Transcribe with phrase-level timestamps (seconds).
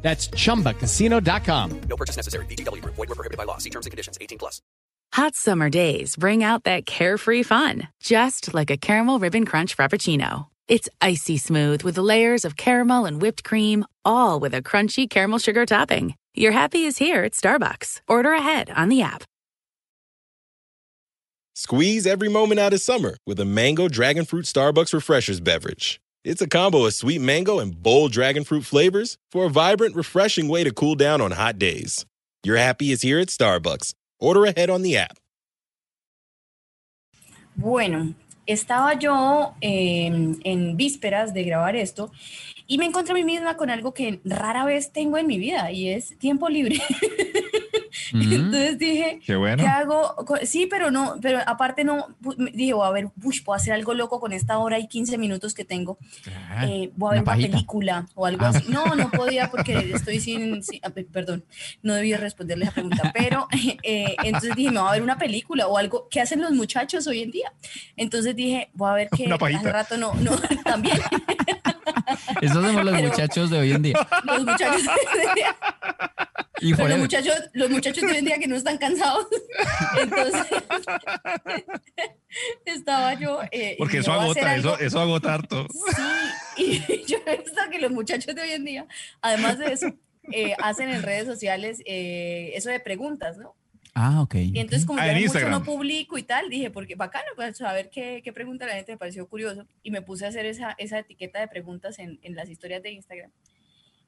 [0.00, 1.80] That's chumbacasino.com.
[1.88, 2.46] No purchase necessary.
[2.46, 2.94] VGW Group.
[2.94, 3.58] Void were prohibited by law.
[3.58, 4.16] See terms and conditions.
[4.20, 4.62] 18 plus.
[5.14, 10.46] Hot summer days bring out that carefree fun, just like a caramel ribbon crunch frappuccino.
[10.68, 15.38] It's icy smooth with layers of caramel and whipped cream, all with a crunchy caramel
[15.38, 16.14] sugar topping.
[16.34, 18.02] Your happy is here at Starbucks.
[18.06, 19.24] Order ahead on the app.
[21.54, 26.00] Squeeze every moment out of summer with a mango dragon fruit Starbucks refreshers beverage.
[26.24, 30.48] It's a combo of sweet mango and bold dragon fruit flavors for a vibrant, refreshing
[30.48, 32.06] way to cool down on hot days.
[32.42, 33.94] Your happy is here at Starbucks.
[34.18, 35.18] Order ahead on the app.
[37.54, 38.14] Bueno,
[38.46, 40.06] estaba yo eh,
[40.44, 42.10] en vísperas de grabar esto
[42.66, 45.70] y me encontré a mí misma con algo que rara vez tengo en mi vida
[45.70, 46.80] y es tiempo libre.
[48.12, 49.62] Entonces dije, Qué bueno.
[49.62, 50.14] ¿qué hago?
[50.44, 52.06] Sí, pero no, pero aparte no,
[52.52, 55.54] dije, voy a ver, uy, puedo hacer algo loco con esta hora y 15 minutos
[55.54, 55.98] que tengo.
[56.62, 58.48] Eh, voy a ver una una película o algo Ah.
[58.50, 58.64] así.
[58.68, 61.44] No, no podía porque estoy sin, sin- ah, pe- perdón,
[61.82, 63.46] no debía responderle esa pregunta, pero
[63.82, 67.06] eh, entonces dije, me voy a ver una película o algo que hacen los muchachos
[67.06, 67.52] hoy en día.
[67.96, 69.72] Entonces dije, voy a ver que pajita.
[69.72, 70.32] rato no, no,
[70.64, 70.98] también
[72.40, 74.08] Esos somos los Pero- muchachos de hoy en día.
[74.24, 74.82] los muchachos,
[76.60, 79.26] Y pero los muchachos, los muchachos de hoy en día que no están cansados.
[80.00, 80.46] Entonces
[82.64, 83.40] estaba yo.
[83.52, 85.66] eh, Porque eso agota, eso, eso agota harto.
[86.56, 88.86] Sí, y yo he visto que los muchachos de hoy en día,
[89.20, 89.94] además de eso,
[90.32, 93.54] eh, hacen en redes sociales eh, eso de preguntas, ¿no?
[93.94, 94.34] Ah, ok.
[94.36, 97.56] Y entonces, como Ah, yo en mucho no publico y tal, dije, porque bacano, pues
[97.56, 99.66] saber qué, qué pregunta la gente me pareció curioso.
[99.82, 102.92] Y me puse a hacer esa, esa etiqueta de preguntas en, en las historias de
[102.92, 103.30] Instagram.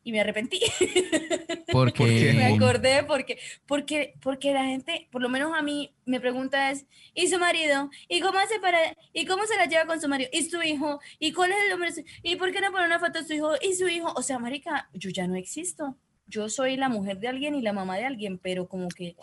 [0.02, 0.60] Y me arrepentí.
[1.72, 6.70] Porque me acordé porque, porque, porque la gente, por lo menos a mí, me pregunta
[6.70, 7.90] es, ¿y su marido?
[8.08, 8.78] ¿Y cómo hace para,
[9.12, 10.30] y cómo se la lleva con su marido?
[10.32, 11.00] ¿Y su hijo?
[11.18, 11.90] ¿Y cuál es el nombre?
[12.22, 13.52] ¿Y por qué no pone una foto de su hijo?
[13.62, 14.12] ¿Y su hijo?
[14.16, 15.96] O sea, marica, yo ya no existo.
[16.26, 19.16] Yo soy la mujer de alguien y la mamá de alguien, pero como que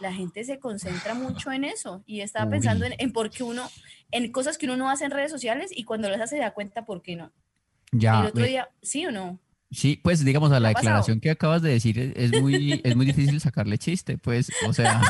[0.00, 2.02] la gente se concentra mucho en eso.
[2.06, 3.68] Y estaba pensando en, en por qué uno,
[4.10, 6.54] en cosas que uno no hace en redes sociales y cuando las hace se da
[6.54, 7.32] cuenta por qué no.
[7.90, 9.38] ya, el otro día, ¿sí o no?
[9.72, 10.88] Sí, pues digamos a la ha pasado?
[10.90, 14.72] declaración que acabas de decir es, es muy es muy difícil sacarle chiste, pues, o
[14.72, 15.00] sea,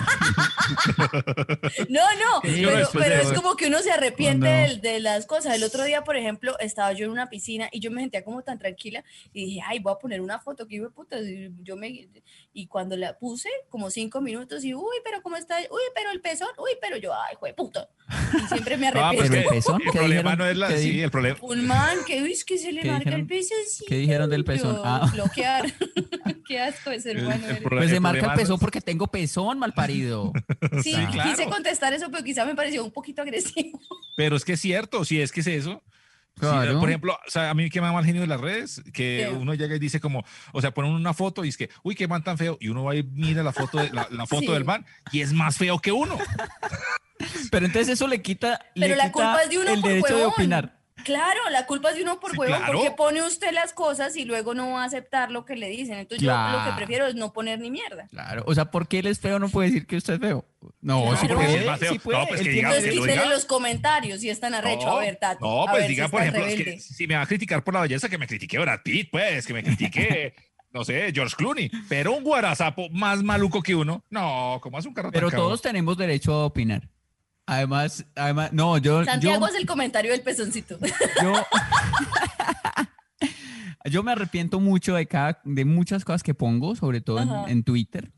[1.88, 5.26] No, no, Sí, pero, pero de- es como que uno se arrepiente del- de, las
[5.26, 5.54] cosas.
[5.56, 8.42] El otro día, por ejemplo, estaba yo en una piscina y yo me sentía como
[8.42, 11.18] tan tranquila y dije, ay, voy a poner una foto que hijo de puta.
[11.20, 12.08] Y, yo me,
[12.52, 16.20] y cuando la puse, como cinco minutos, y uy, pero cómo está, uy, pero el
[16.20, 17.88] pezón, uy, pero yo, ay, hijo de puta.
[18.44, 19.32] Y siempre me Ah, arrepiento.
[19.32, 20.38] Pero el pezón, el ¿qué problema dijeron?
[20.38, 20.68] no es la.
[20.68, 21.38] ¿Qué Sí, el problema.
[21.42, 23.58] Un man que, uy, es que se le ¿Qué marca el pezón.
[23.86, 24.51] ¿Qué dijeron del pezón?
[24.84, 25.10] Ah.
[25.12, 25.66] Bloquear.
[26.46, 27.46] Qué asco de ser El- humano.
[27.48, 30.32] el pues se marca el pezón porque tengo pezón, mal parido.
[30.82, 31.30] Sí, Sí, claro.
[31.30, 33.80] quise contestar eso, pero quizá me pareció un poquito agresivo.
[34.16, 35.82] Pero es que es cierto, si es que es eso.
[36.34, 36.80] Sí, Claro.
[36.80, 39.26] por ejemplo, o sea, a mí que me da mal genio de las redes, que
[39.28, 39.36] Sí.
[39.36, 42.08] uno llega y dice como, o sea, ponen una foto y es que, uy, qué
[42.08, 44.52] man tan feo, y uno va y mira la foto, de, la, la foto Sí.
[44.52, 46.18] del man y es más feo que uno.
[47.50, 50.06] Pero entonces eso le quita, le Pero la quita culpa es de uno el derecho
[50.08, 50.32] de huevón.
[50.32, 50.78] opinar.
[51.04, 52.72] Claro, la culpa es de uno por Sí, huevo, claro.
[52.78, 55.98] porque pone usted las cosas y luego no va a aceptar lo que le dicen.
[55.98, 58.08] Entonces yo lo que prefiero es no poner ni mierda.
[58.10, 60.44] Claro, o sea, ¿por qué él es feo no puede decir que usted es feo?
[60.80, 61.16] No, Claro.
[61.16, 61.92] sí No, puede, porque es más feo.
[61.92, 63.34] sí puede, No, pues él que tiene diga, Entonces que lo quítele diga.
[63.34, 64.88] los comentarios si están arrecho.
[64.88, 65.44] a ver, Tato.
[65.44, 67.74] no, pues ver si diga, por ejemplo, es que si me va a criticar por
[67.74, 70.34] la belleza, que me critique Brad Pitt, pues, que me critique,
[70.72, 74.94] no sé, George Clooney, pero un guarazapo más maluco que uno, no, como hace un
[74.94, 76.88] carro Pero todos tenemos derecho a opinar.
[77.56, 80.78] Además, además, no, yo, Santiago yo, es el comentario del pezoncito.
[81.22, 81.32] yo,
[83.90, 87.64] yo me arrepiento mucho de cada, de muchas cosas que pongo, sobre todo en, en
[87.64, 88.10] Twitter,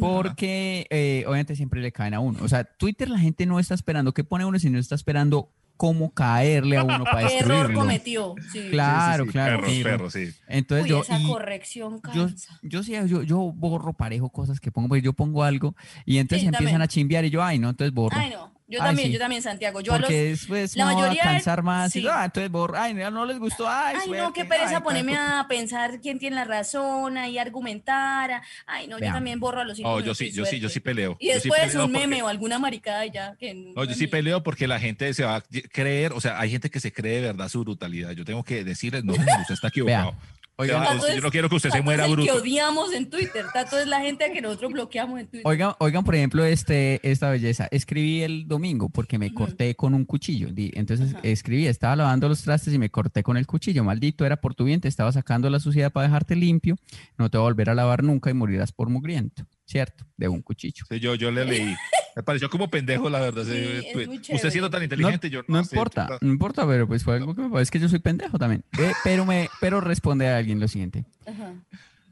[0.00, 2.38] porque eh, obviamente siempre le caen a uno.
[2.42, 6.12] O sea, Twitter la gente no está esperando qué pone uno, sino está esperando cómo
[6.14, 7.80] caerle a uno para ¿Qué error destruirlo.
[7.80, 8.34] cometió?
[8.52, 8.68] Sí.
[8.70, 9.60] Claro, Sí, sí, sí, claro.
[9.62, 10.30] Perros, perros, sí.
[10.46, 12.58] Entonces Uy, yo, esa y corrección yo, cansa.
[12.62, 15.74] yo sí, yo, yo borro parejo cosas que pongo, porque yo pongo algo
[16.06, 16.82] y entonces Sí, empiezan también.
[16.82, 18.16] a chimbear y yo, ay, no, entonces borro.
[18.16, 18.52] Ay, no.
[18.72, 19.12] Yo Ay, también, sí.
[19.12, 19.80] yo también, Santiago.
[19.82, 20.06] Yo a los.
[20.06, 21.94] porque después la me voy a mayoría cansar más.
[21.94, 22.06] y, sí.
[22.10, 22.78] ah, entonces borro.
[22.78, 23.68] Ay, no, no les gustó.
[23.68, 28.30] Ay, Ay, no, qué pereza ay, ponerme a pensar quién tiene la razón y argumentar.
[28.32, 30.58] a- Ay, no, yo también borro a los cinco No, yo sí, y yo sí,
[30.58, 31.16] yo sí peleo.
[31.20, 33.36] Y sí después peleo un porque- meme o alguna maricada y ya.
[33.38, 36.50] Que No, yo sí peleo porque la gente se va a creer, o sea, hay
[36.50, 38.12] gente que se cree de verdad su brutalidad.
[38.12, 39.12] Yo tengo que decirles, no,
[39.46, 40.12] usted está equivocado.
[40.12, 40.18] Vea,
[40.62, 42.40] Oigan, Tato, yo no quiero que usted se muera es el que bruto.
[42.40, 43.44] odiamos en Twitter.
[43.52, 45.42] Tato es la gente a que nosotros bloqueamos en Twitter.
[45.46, 47.68] Oigan, oigan, por ejemplo, este, esta belleza.
[47.70, 50.48] Escribí el domingo porque me corté con un cuchillo.
[50.52, 51.20] Di- Entonces Ajá.
[51.22, 53.84] escribí, estaba lavando los trastes y me corté con el cuchillo.
[53.84, 56.76] Maldito era por tu bien, te estaba sacando la suciedad para dejarte limpio.
[57.18, 59.44] No te voy a volver a lavar nunca y morirás por mugriento.
[59.64, 60.04] ¿Cierto?
[60.16, 60.84] De un cuchillo.
[60.88, 61.74] Sí, yo, yo le leí.
[62.16, 63.44] Me pareció como pendejo, la verdad.
[63.44, 64.08] Sí, tweet.
[64.34, 67.34] Usted siendo tan No, inteligente, yo no sé, importa, no importa, pero pues fue algo
[67.34, 68.64] que me parece que yo soy pendejo también.
[68.78, 71.04] Eh, pero me, pero responde a alguien lo siguiente.
[71.26, 71.54] Ajá.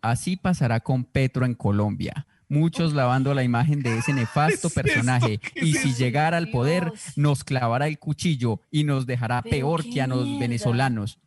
[0.02, 2.26] Así pasará con Petro en Colombia.
[2.48, 5.40] Muchos lavando la imagen de ese nefasto es personaje.
[5.54, 5.98] Y es si eso?
[5.98, 7.12] llegara al poder, Dios.
[7.16, 10.40] nos clavará el cuchillo y nos dejará peor que a los mierda.
[10.40, 11.18] venezolanos.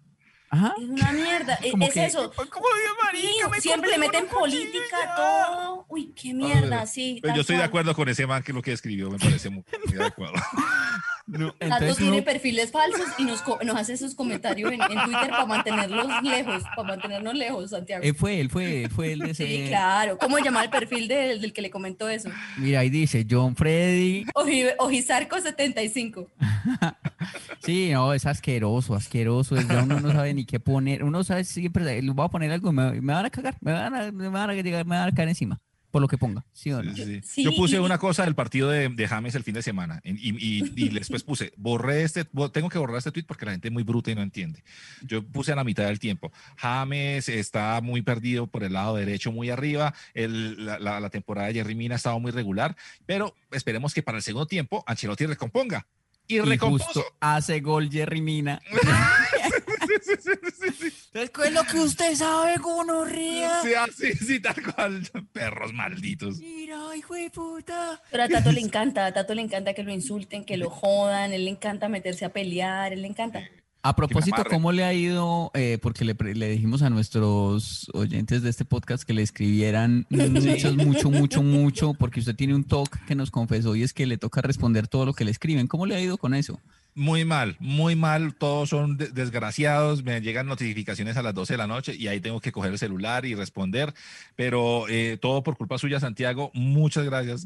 [0.54, 0.74] Ajá.
[0.78, 1.56] Es una mierda.
[1.64, 2.32] e- es que- eso.
[2.32, 3.50] ¿Cómo de Sí?
[3.50, 5.86] Me siempre le meten política todo.
[5.90, 7.18] Uy, qué mierda, sí.
[7.22, 9.50] Pero tal yo estoy de acuerdo con ese man que lo que escribió, me parece
[9.50, 10.34] muy, muy adecuado.
[11.26, 13.42] No, Tato tiene perfiles falsos y nos,
[13.78, 18.04] hace sus comentarios en, en Twitter para mantenerlos lejos, para mantenernos lejos, Santiago.
[18.04, 19.48] él fue, él fue, él fue el de ese.
[19.48, 20.18] Sí, claro.
[20.18, 22.30] ¿Cómo se llama el perfil del, del que le comentó eso?
[22.58, 24.26] Mira, ahí dice John Freddy.
[24.36, 26.28] Oji- Ojizarco75.
[27.60, 29.56] Sí, no, es asqueroso, asqueroso.
[29.56, 31.02] ya uno no sabe ni qué poner.
[31.06, 33.96] Uno sabe siempre, le voy a poner algo, me, me van a cagar, me van
[33.96, 35.62] a, me van a llegar, me van a caer encima.
[35.94, 36.44] Por lo que ponga.
[36.54, 36.96] ¿Sí o no?
[36.96, 37.22] Sí, sí.
[37.24, 40.02] Sí, Yo puse y- una cosa del partido de, de James el fin de semana
[40.04, 43.68] y, y- y después puse, borré este, tengo que borrar este tweet porque la gente
[43.68, 44.64] es muy bruta y no entiende.
[45.04, 49.32] Yo puse a la mitad del tiempo, James está muy perdido por el lado derecho,
[49.32, 52.76] muy arriba, el- la, la- la temporada de Jerry Mina ha estado muy regular,
[53.06, 55.86] pero esperemos que para el segundo tiempo Ancelotti recomponga.
[56.28, 56.86] Y Y recompuso.
[56.86, 58.62] justo hace gol Jerry Mina.
[59.84, 63.62] Entonces, ¿qué es lo que usted sabe, gonorrea?
[63.62, 65.02] Sí, así, sí, tal cual.
[65.32, 66.38] Perros malditos.
[66.40, 68.02] Mira, hijo de puta.
[68.10, 71.34] Pero a Tato le encanta, a Tato le encanta que lo insulten, que lo jodan,
[71.34, 73.44] él le encanta meterse a pelear, él le encanta.
[73.86, 74.44] A propósito.
[74.50, 75.52] ¿cómo le ha ido?
[75.54, 80.74] Eh, porque le, le dijimos a nuestros oyentes de este podcast que le escribieran mucho,
[80.74, 84.18] mucho, mucho, mucho, porque usted tiene un talk que nos confesó y es que le
[84.18, 85.68] toca responder todo lo que le escriben.
[85.68, 86.62] ¿Cómo le ha ido con eso?
[86.96, 88.36] Muy mal, muy mal.
[88.36, 90.04] Todos son de- desgraciados.
[90.04, 92.78] Me llegan notificaciones a las 12 de la noche y ahí tengo que coger el
[92.80, 93.94] celular y responder.
[94.36, 96.52] Pero eh, todo por culpa suya, Santiago.
[96.54, 97.46] Muchas gracias,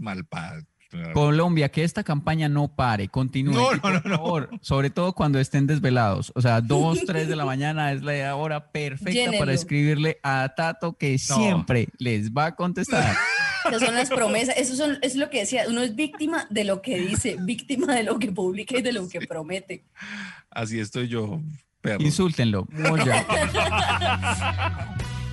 [1.14, 3.54] Colombia, que esta campaña no pare, continúe.
[3.54, 4.18] No, no, por no, no.
[4.18, 6.32] favor, sobre todo cuando estén desvelados.
[6.36, 9.40] O sea, 2, 3 de la mañana es la hora perfecta Llénelo.
[9.40, 13.16] para escribirle a Tato que siempre les va a contestar.
[13.68, 16.82] Esas son las promesas, eso, son, es lo que decía, uno es víctima de lo
[16.82, 19.84] que dice, víctima de lo que publica y de lo que promete.
[20.50, 21.42] Así estoy yo,
[21.82, 22.02] perro.
[22.02, 22.66] Insúltenlo.
[22.72, 23.26] Moya.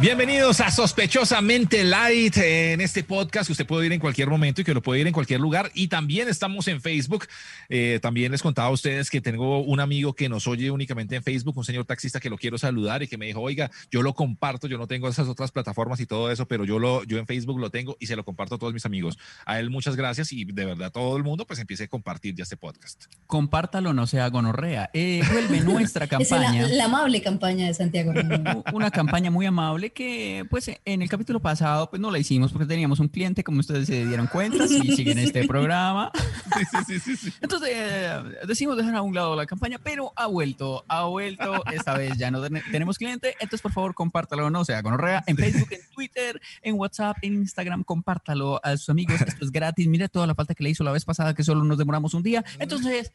[0.00, 4.64] Bienvenidos a Sospechosamente Light en este podcast que usted puede ir en cualquier momento y
[4.64, 5.72] que lo puede ir en cualquier lugar.
[5.74, 7.26] Y también estamos en Facebook.
[7.68, 11.24] Eh, también les contaba a ustedes que tengo un amigo que nos oye únicamente en
[11.24, 14.14] Facebook, un señor taxista que lo quiero saludar y que me dijo, oiga, yo lo
[14.14, 17.26] comparto, yo no tengo esas otras plataformas y todo eso, pero yo, lo, yo en
[17.26, 19.18] Facebook lo tengo y se lo comparto a todos mis amigos.
[19.46, 22.44] A él muchas gracias y de verdad todo el mundo pues empiece a compartir ya
[22.44, 23.06] este podcast.
[23.26, 24.90] Compártalo, no sea gonorrea.
[24.92, 26.68] Eh, vuelve nuestra Esa es la, campaña.
[26.68, 28.12] la amable campaña de Santiago.
[28.72, 32.66] una campaña muy amable que pues en el capítulo pasado pues no la hicimos porque
[32.66, 36.10] teníamos un cliente como ustedes se dieron cuenta si siguen este programa.
[36.58, 37.32] Sí, sí, sí, sí, sí.
[37.42, 41.62] entonces eh, decidimos dejar a un lado la campaña pero ha vuelto ha vuelto.
[41.72, 43.34] Esta vez ya no ten- tenemos cliente.
[43.34, 45.22] Entonces por favor compártalo no sea gonorrea.
[45.26, 49.20] En Facebook en Twitter en WhatsApp en Instagram compártalo a sus amigos.
[49.20, 49.86] Esto es gratis.
[49.88, 52.22] Mire toda la falta que le hizo la vez pasada que solo nos demoramos un
[52.22, 52.44] día.
[52.58, 53.12] Entonces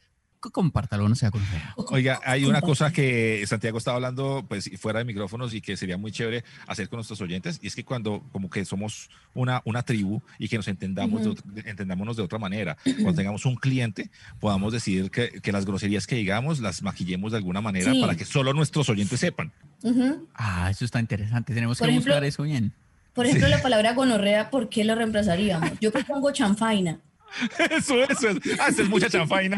[0.52, 5.06] compártalo no sea gonorrea Oiga, hay una cosa que Santiago estaba hablando, pues fuera de
[5.06, 8.50] micrófonos y que sería muy chévere hacer con nuestros oyentes, y es que cuando como
[8.50, 12.78] que somos una, una tribu y que nos entendamos, de ot- entendámonos de otra manera,
[12.84, 14.10] cuando tengamos un cliente,
[14.40, 18.02] podamos decidir que, que las groserías que digamos las maquillemos de alguna manera Sí.
[18.02, 19.52] para que solo nuestros oyentes sepan.
[19.84, 20.28] Ujú.
[20.36, 22.72] ah eso está interesante tenemos Por que ejemplo- buscar eso bien
[23.14, 25.72] Por ejemplo, la palabra gonorrea, ¿por qué lo reemplazaríamos?
[25.82, 27.00] Yo propongo chanfaina.
[27.72, 28.38] Eso, eso es.
[28.60, 29.58] Ah, esa es mucha chanfaina.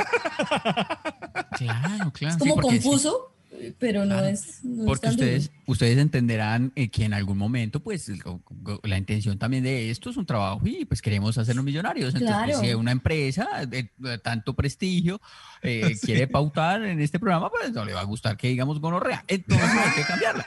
[1.57, 2.61] claro claro Es como sí.
[2.61, 3.34] confuso.
[3.79, 4.63] Pero no es.
[4.63, 5.19] no es Porque duro.
[5.21, 8.11] ustedes, ustedes entenderán eh, que en algún momento, pues,
[8.83, 12.13] la intención también de esto es un trabajo y pues queremos hacernos millonarios.
[12.15, 12.67] Entonces, pues, Claro.
[12.67, 15.21] si una empresa de, de tanto prestigio
[15.61, 19.23] eh, quiere pautar en este programa, pues no le va a gustar que digamos gonorrea.
[19.27, 20.45] Entonces hay que cambiarla.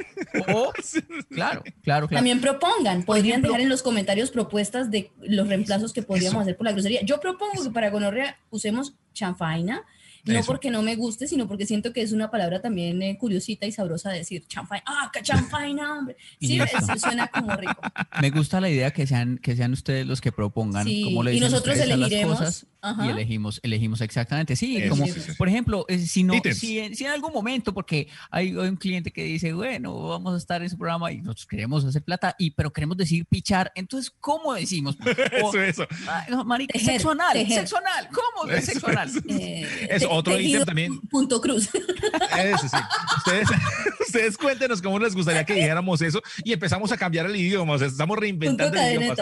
[0.54, 0.72] O,
[1.30, 2.08] claro, claro, claro.
[2.08, 6.40] También propongan, podrían ejemplo- dejar en los comentarios propuestas de los reemplazos que podríamos eso.
[6.42, 7.02] hacer por la grosería.
[7.02, 9.82] Yo propongo que para gonorrea usemos chanfaina,
[10.28, 10.46] no Eso.
[10.46, 13.72] porque no me guste, sino porque siento que es una palabra también eh, curiosita y
[13.72, 14.84] sabrosa de decir chanfaina.
[14.86, 16.16] ¡Ah, chanfaina, hombre!
[16.40, 17.80] Sí, es- suena como rico.
[18.20, 21.32] Me gusta la idea que sean, que sean ustedes los que propongan Sí, cómo le
[21.32, 23.06] y dicen nosotros ustedes a las elegiremos, cosas ajá.
[23.06, 24.56] y elegimos, elegimos exactamente.
[24.56, 25.32] Sí, como sí, sí.
[25.36, 28.76] por ejemplo, eh, si no, si en, si en algún momento, porque hay, hay un
[28.76, 32.34] cliente que dice, bueno, vamos a estar en su programa y nosotros queremos hacer plata,
[32.38, 34.96] y pero queremos decir pichar, entonces, ¿cómo decimos?
[35.42, 35.86] O- Eso, eso.
[36.30, 37.58] No, marica, Tejer, sexo anal, tejer.
[37.60, 39.08] sexo anal, ¿cómo es Eso, sexo anal?
[39.08, 39.20] eso.
[39.28, 41.00] Eh, otro ítem también.
[41.08, 41.68] Punto cruz.
[42.36, 42.76] Eso sí.
[43.18, 43.48] Ustedes,
[44.06, 47.74] ustedes cuéntenos cómo les gustaría que dijéramos eso y empezamos a cambiar el idioma.
[47.74, 49.14] O sea, estamos punto reinventando el idioma.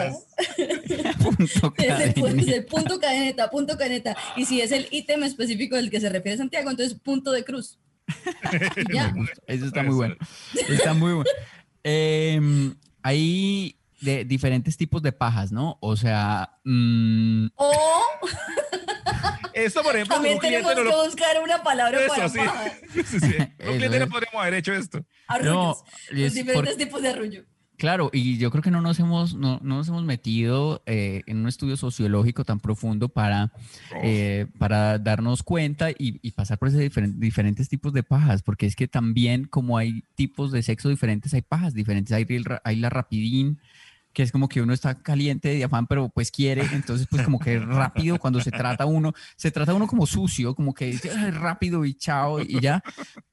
[1.23, 4.15] Punto Es el, punto cadeneta, punto cadeneta.
[4.35, 7.79] Y si es el ítem específico del que se refiere Santiago, entonces punto de cruz.
[8.93, 9.13] Ya.
[9.47, 10.15] Eso está muy bueno.
[10.69, 11.29] Está muy bueno.
[11.83, 15.77] Em, hay de diferentes tipos de pajas, ¿no?
[15.81, 17.71] O sea, mm, O
[19.53, 21.03] Esto, por ejemplo, también tenemos no que lo...
[21.05, 22.39] buscar una palabra para Eso, sí.
[22.39, 22.71] paja.
[22.93, 23.19] Sí, sí.
[23.57, 25.03] Con un cliente no podríamos haber hecho esto.
[25.27, 25.53] Arrullos.
[25.53, 27.43] No, los es diferentes por- tipos de arrullo.
[27.77, 31.37] Claro, y yo creo que no nos hemos, no, no nos hemos metido eh, en
[31.37, 33.51] un estudio sociológico tan profundo para,
[34.03, 38.65] eh, para darnos cuenta y, y pasar por esos diferen- diferentes tipos de pajas, porque
[38.65, 43.59] es que también como hay tipos de sexo diferentes, hay pajas diferentes, hay, la rapidín,
[44.13, 47.37] que es como que uno está caliente de afán, pero pues quiere, entonces pues como
[47.39, 51.29] que rápido cuando se trata uno, se trata uno como sucio, como que dice, "Ay,
[51.29, 52.81] rápido y chao, y ya.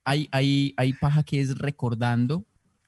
[0.05, 2.45] Hay, hay, hay paja que es recordando,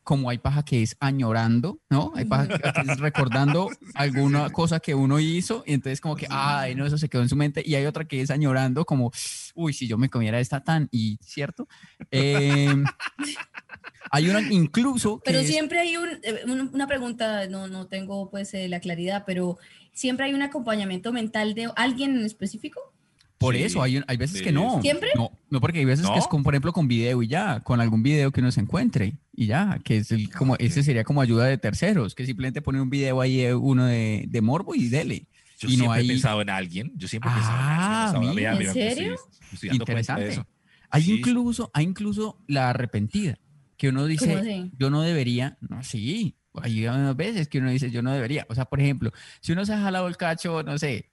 [0.07, 2.13] como hay paja que es añorando, ¿no?
[2.15, 2.55] Hay paja que
[2.93, 7.09] es recordando alguna cosa que uno hizo y entonces como que, ay, no, eso se
[7.09, 7.61] quedó en su mente.
[7.67, 9.11] Y hay otra que es añorando como,
[9.57, 11.67] uy, si yo me comiera esta tan, y cierto.
[12.13, 12.85] Em,
[14.13, 18.55] hay una incluso Pero es- siempre hay eh, un- una pregunta, no, no tengo pues
[18.55, 19.59] eh, la claridad, pero
[19.93, 22.95] siempre hay un acompañamiento mental de alguien en específico.
[23.39, 24.45] Por Sí, eso, hay, un- hay veces sí.
[24.45, 24.81] que no.
[24.81, 25.09] ¿Siempre?
[25.15, 26.19] No, no, porque hay veces que ¿No?
[26.19, 29.19] es con, por ejemplo, con video y ya, con algún video que uno se encuentre
[29.35, 32.81] y ya, que es el, como, ese sería como ayuda de terceros, que simplemente pone
[32.81, 35.27] un video ahí eh, uno de, de morbo y dele.
[35.59, 36.93] Yo Y no siempre hay- he pensado en alguien.
[36.97, 38.47] Yo siempre he pensado Ah, en alguien.
[38.47, 39.17] ahora, mira, ¿en pues, serio?
[39.53, 40.29] estoy Interesante.
[40.29, 40.47] eso.
[40.91, 41.13] Hay Sí.
[41.19, 43.39] incluso, hay incluso la arrepentida,
[43.77, 47.91] que uno ¿Cómo dice, yo no debería, no, sí, hay unas veces que uno dice,
[47.91, 48.47] yo no debería.
[48.49, 51.11] O sea, por ejemplo, si uno se ha jalado el cacho, no sé,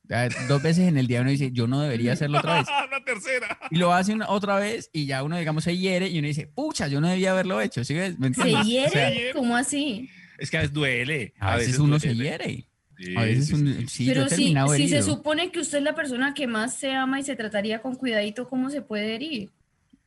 [0.47, 2.67] dos veces en el día uno dice, yo no debería hacerlo otra vez.
[2.88, 3.59] Una tercera.
[3.71, 6.47] Y lo hace una, otra vez y ya uno, digamos, se hiere y uno dice,
[6.47, 8.17] pucha, yo no debía haberlo hecho, ¿sí ves?
[8.19, 8.88] ¿Me ¿Se hiere?
[8.88, 10.09] O sea, ¿Cómo así?
[10.38, 11.33] Es que a veces duele.
[11.39, 12.67] a veces uno se hiere.
[12.97, 15.95] Sí, A veces sí, un- sí, Pero si, si se supone que usted es la
[15.95, 19.51] persona que más se ama y se trataría con cuidadito, ¿cómo se puede herir?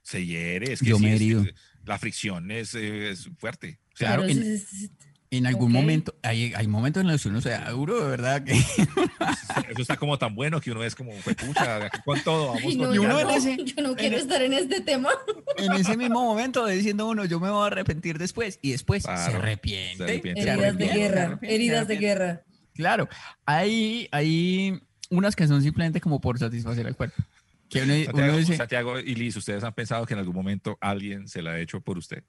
[0.02, 0.72] Se hiere.
[0.72, 1.54] Es que Yo sí, me he es.
[1.84, 3.78] La fricción es, es fuerte.
[3.94, 4.90] Claro, en- si- si-
[5.30, 5.73] En algún Ok.
[5.73, 8.52] momento, hay, hay momentos en los que uno se da duro, de verdad, que
[9.68, 12.62] eso está como tan bueno que uno es como, "Fue pucha, aquí con todo, vamos
[12.64, 14.80] Ay, con no, Y uno yo, no, ese- yo no quiero e- estar en este
[14.80, 15.11] tema.
[15.59, 19.02] en ese mismo momento de diciendo uno, yo me voy a arrepentir después, y después
[19.02, 19.97] se Claro, arrepiente.
[19.97, 20.42] se arrepiente.
[20.42, 22.06] se Heridas de arrepiente, se guerra, arrepiente, se heridas de arrepiente.
[22.25, 22.42] guerra.
[22.75, 23.09] Claro,
[23.47, 24.80] hay, hay
[25.11, 27.21] unas que son simplemente como por satisfacer al cuerpo.
[27.68, 30.78] Que uno, uno Santiago, dice, Santiago y Liz, ¿ustedes han pensado que en algún momento
[30.80, 32.23] alguien se la ha hecho por usted?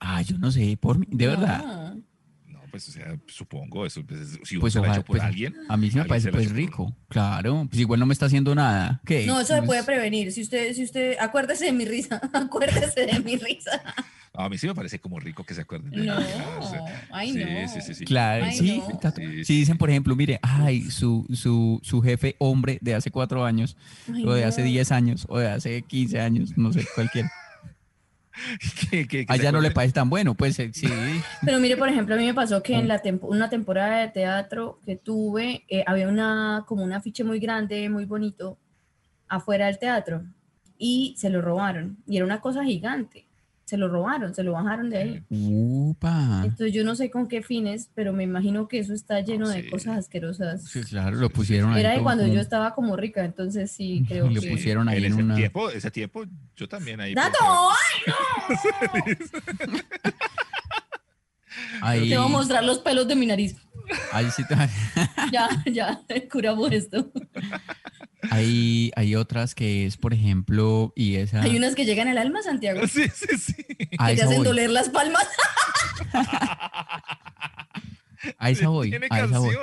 [0.00, 1.62] Ah, yo no sé, por mí, de verdad.
[1.64, 1.94] Ah.
[2.48, 4.04] No, pues, o sea, supongo eso.
[4.06, 5.54] pues, si uno Pues ojalá, hecho por pues, alguien.
[5.68, 7.66] A mí sí me parece pues por rico, claro.
[7.68, 9.00] Pues igual no me está haciendo nada.
[9.04, 9.26] ¿Qué?
[9.26, 10.32] No, eso se puede Pues, prevenir.
[10.32, 13.82] Si usted, si usted, acuérdese de mi risa, acuérdese de mi risa.
[14.32, 16.70] No, a mí sí me parece como rico que se acuerden de No, alguien, o
[16.70, 16.80] sea,
[17.10, 17.68] ay, sí, no.
[17.68, 18.04] sí, sí, sí.
[18.04, 18.78] Claro, Ay, sí.
[18.86, 19.10] no.
[19.10, 23.10] Sí, Si sí, dicen, por ejemplo, mire, ay, su, su, su jefe hombre de hace
[23.10, 23.76] cuatro años,
[24.14, 24.46] Ay, o de no.
[24.48, 27.28] hace 10 años, o de hace 15 años, no sé, cualquiera.
[28.90, 30.86] Que- que- que se Allá no le parece tan bueno, pues eh, sí.
[31.44, 34.08] Pero mire, por ejemplo, a mí me pasó que en la tempo- una temporada de
[34.08, 38.58] teatro que tuve, eh, había una, como un afiche muy grande, muy bonito,
[39.28, 40.24] afuera del teatro,
[40.78, 41.98] y se lo robaron.
[42.06, 43.26] Y era una cosa gigante.
[43.70, 45.22] Se lo robaron, se lo bajaron de ahí.
[45.30, 46.40] Upa.
[46.42, 49.70] Entonces yo no sé con qué fines, pero me imagino que eso está lleno de
[49.70, 50.64] cosas asquerosas.
[50.64, 51.78] Sí, claro, lo pusieron ahí.
[51.78, 54.50] Era de cuando yo estaba como rica, entonces sí, creo Lo que...
[54.50, 56.24] pusieron ahí en en ese una- tiempo, ese tiempo,
[56.56, 57.14] yo también ahí.
[57.14, 57.38] ¡Dato!
[59.06, 59.78] pensé- ¡Ay, no!
[61.82, 63.56] Ahí, Te voy a mostrar los pelos de mi nariz.
[64.12, 64.54] Ahí sí te-
[65.32, 67.10] Ya, ya, curamos esto.
[68.30, 71.40] Hay, hay otras que es, por ejemplo, y esa...
[71.42, 72.86] Hay unas que llegan al alma, Santiago.
[72.86, 73.54] Sí, sí, sí.
[73.98, 75.26] a Que te hacen voy, doler las palmas.
[78.38, 79.54] a esa voy, Tiene a esa voy.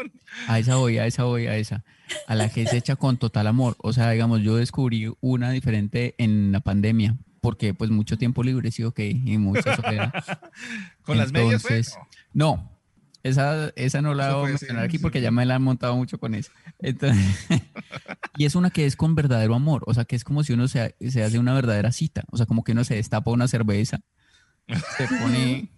[0.47, 1.83] A esa voy, a esa voy, a esa.
[2.27, 3.75] A la que se echa con total amor.
[3.79, 8.71] O sea, digamos, yo descubrí una diferente en la pandemia, porque pues mucho tiempo libre,
[8.71, 10.11] sí, ok, y mucha soledad.
[11.03, 11.77] Con las medias, fue?
[11.77, 11.97] Entonces,
[12.33, 12.76] No,
[13.23, 15.01] esa, esa no la voy a mencionar aquí sí.
[15.01, 16.51] porque ya me la han montado mucho con eso.
[16.79, 17.25] Entonces,
[18.37, 20.67] y es una que es con verdadero amor, o sea, que es como si uno
[20.67, 23.99] se, se hace una verdadera cita, o sea, como que uno se destapa una cerveza,
[24.97, 25.69] se pone,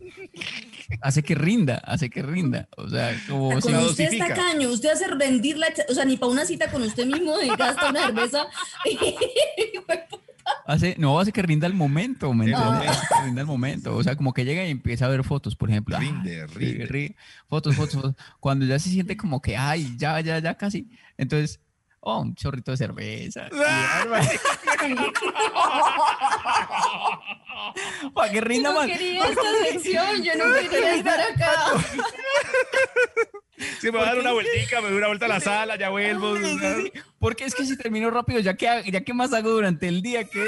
[1.02, 4.90] hace que rinda, hace que rinda, o sea, como Con si- usted está caño, usted
[4.90, 8.46] hace rendir la, o sea, ni para una cita con usted mismo gasta una cerveza.
[10.66, 12.98] hace, no, hace que rinda el momento, ¿me entiendes?
[13.26, 15.98] rinda el momento, o sea, como que llega y empieza a ver fotos, por ejemplo.
[15.98, 16.88] ah, Rinde, sí, rinde.
[16.88, 17.16] ri-
[17.48, 18.16] fotos, fotos, fotos.
[18.40, 20.90] Cuando ya se siente como que, ay, ya, ya, ya casi.
[21.18, 21.60] Entonces,
[22.02, 23.50] oh, un chorrito de cerveza.
[28.14, 28.88] Para que Yo rinda no más.
[28.88, 29.42] quería esta
[29.72, 31.52] sección, yo no quería estar acá.
[33.82, 35.90] Sí, me voy a dar una vueltica, me doy una vuelta a la sala, ya
[35.90, 36.38] vuelvo.
[36.38, 36.92] Sí, sí, sí.
[37.20, 40.24] Porque es que si termino rápido, ya que, ya que más hago durante el día,
[40.24, 40.46] que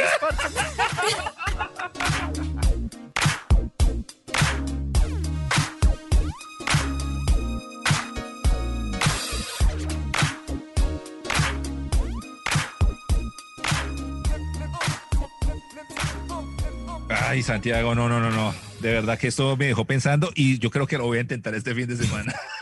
[17.09, 18.53] Ay, Santiago, no, no, no, no.
[18.79, 21.53] De verdad que esto me dejó pensando y yo creo que lo voy a intentar
[21.55, 22.33] este fin de semana.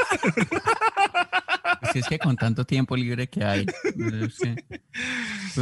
[1.93, 3.65] Si es que con tanto tiempo libre que hay.
[3.95, 4.63] no sé.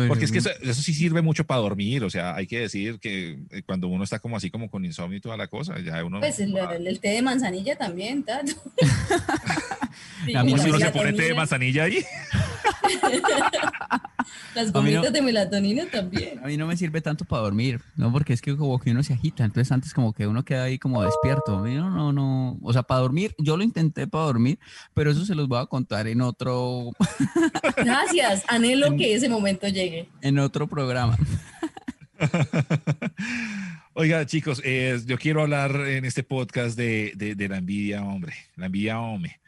[0.07, 2.03] Porque es que eso, eso sí sirve mucho para dormir.
[2.03, 5.17] O sea, hay que decir que eh, cuando uno está como así, como con insomnio
[5.17, 6.19] y toda la cosa, ya uno.
[6.19, 8.51] Pues el, el- el té de manzanilla también, Tato.
[10.25, 12.03] Sí, A mí como ¿Cómo si la uno se pone té de manzanilla ahí?
[14.55, 16.39] Las no- gomitas de melatonina también.
[16.43, 18.11] A mí no me sirve tanto para dormir, ¿no?
[18.11, 20.77] Porque es que como que uno se agita, entonces antes como que uno queda ahí
[20.79, 21.57] como despierto.
[21.57, 22.57] A mí no, no, no.
[22.61, 24.59] O sea, para dormir, yo lo intenté para dormir,
[24.93, 26.91] pero eso se los voy a contar en otro,
[27.77, 30.09] Gracias, anhelo que ese momento llegue.
[30.21, 31.17] en otro programa.
[33.93, 38.33] Oiga, chicos, eh, yo quiero hablar en este podcast de, de- de la envidia, hombre.
[38.55, 39.39] La envidia, hombre.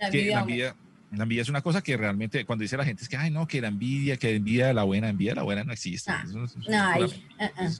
[0.00, 0.54] La que envidia, la hombre.
[0.54, 0.76] envidia,
[1.10, 3.46] la envidia es una cosa que realmente, cuando dice la gente es que, ay, no,
[3.46, 6.10] que la envidia, que la envidia de la buena, envidia la buena no existe.
[6.10, 7.70] Ah, no No, ah, ah.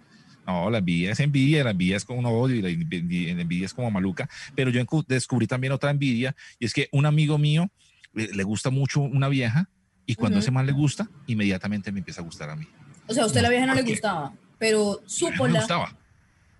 [0.47, 3.43] No, la envidia es envidia, la envidia es como un odio y la envidia, la
[3.43, 4.29] envidia es como maluca.
[4.55, 7.71] Pero yo descubrí también otra envidia y es que un amigo mío
[8.17, 9.69] eh, le gusta mucho una vieja
[10.07, 10.43] y cuando Ujú.
[10.43, 12.67] ese man le gusta, inmediatamente me empieza a gustar a mí.
[13.07, 15.97] O sea, a usted la vieja no le gustaba, pero No súpola, me gustaba.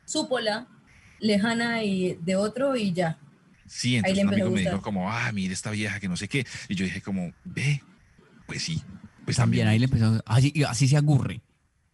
[0.05, 0.69] súpola,
[1.19, 3.19] lejana y de otro y ya.
[3.73, 6.45] Sí, entonces un amigo me dijo como, ah, mire esta vieja que no sé qué.
[6.69, 7.81] Y yo dije como, ve,
[8.47, 8.83] pues sí.
[9.25, 11.41] Pues También ahí le empezó, así, así se agurre.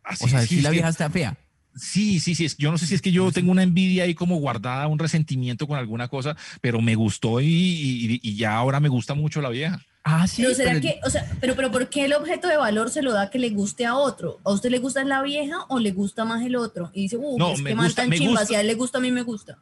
[0.03, 1.37] Así, O sea, sí, si la que- vieja está fea.
[1.75, 2.47] Sí, sí, sí.
[2.47, 4.99] es- Yo no sé si es que yo tengo una envidia ahí como guardada, un
[4.99, 9.43] resentimiento con alguna cosa, pero me gustó y, y- y ya ahora me gusta mucho
[9.43, 9.79] la vieja.
[10.03, 10.41] Ah, sí.
[10.43, 13.03] pero será pero- que, o sea, pero, pero ¿por qué el objeto de valor se
[13.03, 14.39] lo da que le guste a otro?
[14.45, 16.91] ¿A usted le gusta la vieja o le gusta más el otro?
[16.95, 18.47] Y dice, uh, No, es me que gusta- tan me chimba, gusta.
[18.47, 19.59] si a él le gusta, a mí me gusta.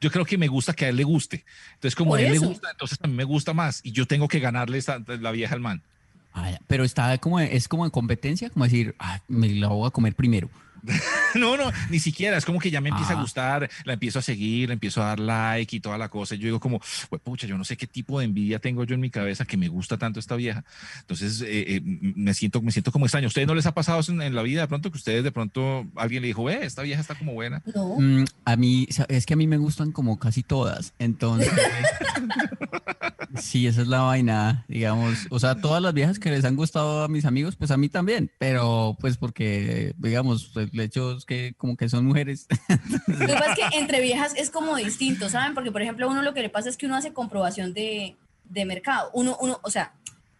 [0.00, 1.44] Yo creo que me gusta que a él le guste.
[1.74, 2.42] Entonces, como a él eso.
[2.42, 3.80] le gusta, entonces a mí me gusta más.
[3.82, 5.82] Y yo tengo que ganarle esta- la vieja al man.
[6.34, 9.90] Ah, pero está como, es como en competencia, como decir, ah, me la voy a
[9.90, 10.48] comer primero.
[11.34, 12.38] No, no, ni siquiera.
[12.38, 13.18] Es como que ya me empieza Ah.
[13.18, 16.34] a gustar, la empiezo a seguir, le empiezo a dar like y toda la cosa.
[16.34, 18.94] Y yo digo como, "Hue pucha, yo no sé qué tipo de envidia tengo yo
[18.94, 20.64] en mi cabeza que me gusta tanto esta vieja.
[21.00, 23.26] Entonces, eh, eh, me siento me siento como extraño.
[23.26, 25.22] ¿A ustedes no les ha pasado eso en, en la vida de pronto que ustedes
[25.22, 27.62] de pronto alguien le dijo, ve, esta vieja está como buena?
[27.74, 27.96] No.
[27.98, 30.94] Mm, a mí, es que a mí me gustan como casi todas.
[30.98, 31.50] Entonces,
[33.36, 35.26] sí, esa es la vaina, digamos.
[35.30, 37.88] O sea, todas las viejas que les han gustado a mis amigos, pues a mí
[37.88, 38.30] también.
[38.38, 42.46] Pero, pues porque, digamos, el que como que son mujeres.
[43.06, 45.54] Lo que pasa es que entre viejas es como distinto, ¿saben?
[45.54, 48.64] Porque, por ejemplo, uno lo que le pasa es que uno hace comprobación de, de
[48.64, 49.10] mercado.
[49.12, 49.94] Uno, uno, o sea,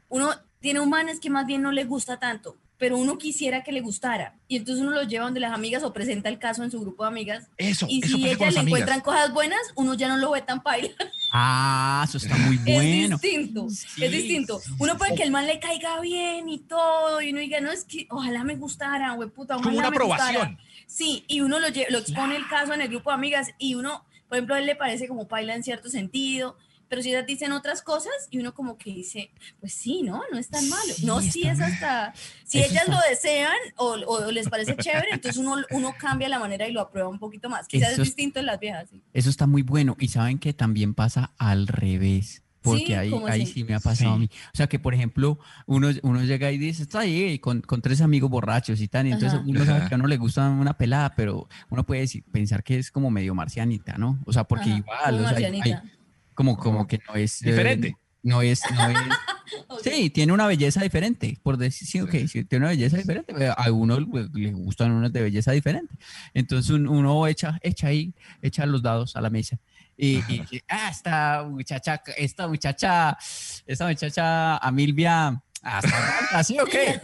[0.08, 3.80] uno tiene un que más bien no le gusta tanto, pero uno quisiera que le
[3.80, 4.36] gustara.
[4.46, 7.02] Y entonces uno lo lleva donde las amigas o presenta el caso en su grupo
[7.02, 7.48] de amigas.
[7.56, 8.66] Eso, Y eso si ellas las le amigas.
[8.66, 10.90] encuentran cosas buenas, uno ya no lo ve tan paila.
[11.32, 13.16] ah, eso está muy bueno.
[13.16, 14.60] Es distinto, Sí, es distinto.
[14.60, 15.16] sí, Uno puede sí.
[15.18, 18.44] que el man le caiga bien y todo, y uno diga, no, es que ojalá
[18.44, 20.28] me gustara, güey, puta, ojalá Como una me gustara".
[20.30, 20.58] aprobación.
[20.86, 24.04] Sí, y uno lo, lo expone el caso en el grupo de amigas y uno,
[24.28, 26.56] por ejemplo, a él le parece como paila en cierto sentido,
[26.88, 30.22] pero si ellas dicen otras cosas y uno como que dice, pues sí, ¿no?
[30.32, 30.92] No es tan malo.
[30.94, 32.12] Sí, no, sí es hasta,
[32.44, 36.28] si eso ellas está- lo desean o, o les parece chévere, entonces uno, uno cambia
[36.28, 37.66] la manera y lo aprueba un poquito más.
[37.68, 39.02] Quizás Eso es distinto en las viejas, sí.
[39.12, 39.96] Eso está muy bueno.
[39.98, 42.42] Y saben que también pasa al revés.
[42.60, 44.28] porque Sí, ahí, ¿cómo ahí sí me ha pasado a mí.
[44.52, 48.00] O sea, que por ejemplo, uno, uno llega y dice, está ahí con, con tres
[48.00, 49.48] amigos borrachos y tal, y entonces Ajá.
[49.48, 52.78] uno sabe que a uno le gusta una pelada, pero uno puede decir- pensar que
[52.78, 54.18] es como medio marcianita, ¿no?
[54.26, 55.84] O sea, porque Ajá, igual, o sea, hay- hay- marcianita.
[56.38, 57.42] Como, como que no es...
[57.42, 57.96] eh, Diferente.
[58.22, 58.96] no es, no es.
[59.82, 63.54] Sí, tiene una belleza diferente, por decir, sí, ok, sí, tiene una belleza diferente, pero
[63.58, 65.94] a uno le gustan unas de belleza diferente.
[66.34, 69.58] Entonces un- uno echa, echa ahí, echa los dados a la mesa.
[69.96, 70.20] Y,
[70.68, 73.16] ah, esta muchacha, esta muchacha,
[73.66, 77.00] esta muchacha Amilvia, hasta así o qué.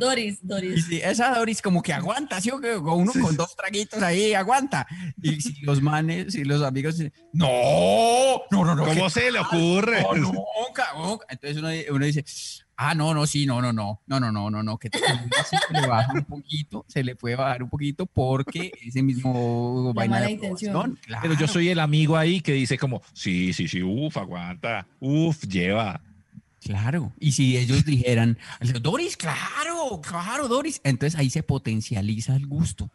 [0.00, 0.86] Doris, Y Doris.
[0.86, 2.76] si esa Doris como que aguanta, ¿sí o qué?
[2.76, 4.86] Uno con dos traguitos ahí aguanta.
[5.22, 7.48] Y si los manes y los amigos dicen, no,
[8.50, 8.84] no, no, no.
[8.84, 10.02] ¿Cómo ¿qué se le ocurre?
[10.02, 11.26] no, nunca, nunca.
[11.28, 12.24] Entonces uno, uno dice,
[12.76, 15.86] ah, no, no, sí, no, no, no, no, no, no, no, no, que se le
[15.86, 20.26] baja un poquito, se le puede bajar un poquito porque ese mismo La vaina mala
[20.26, 20.76] de intención.
[20.76, 21.52] aprobación, Pero yo claro.
[21.52, 26.00] soy el amigo ahí que dice como, sí, sí, sí, uf, aguanta, uf, lleva.
[26.64, 28.38] Claro, y si ellos dijeran,
[28.80, 32.90] Doris, claro, claro, Doris, entonces ahí se potencializa el gusto.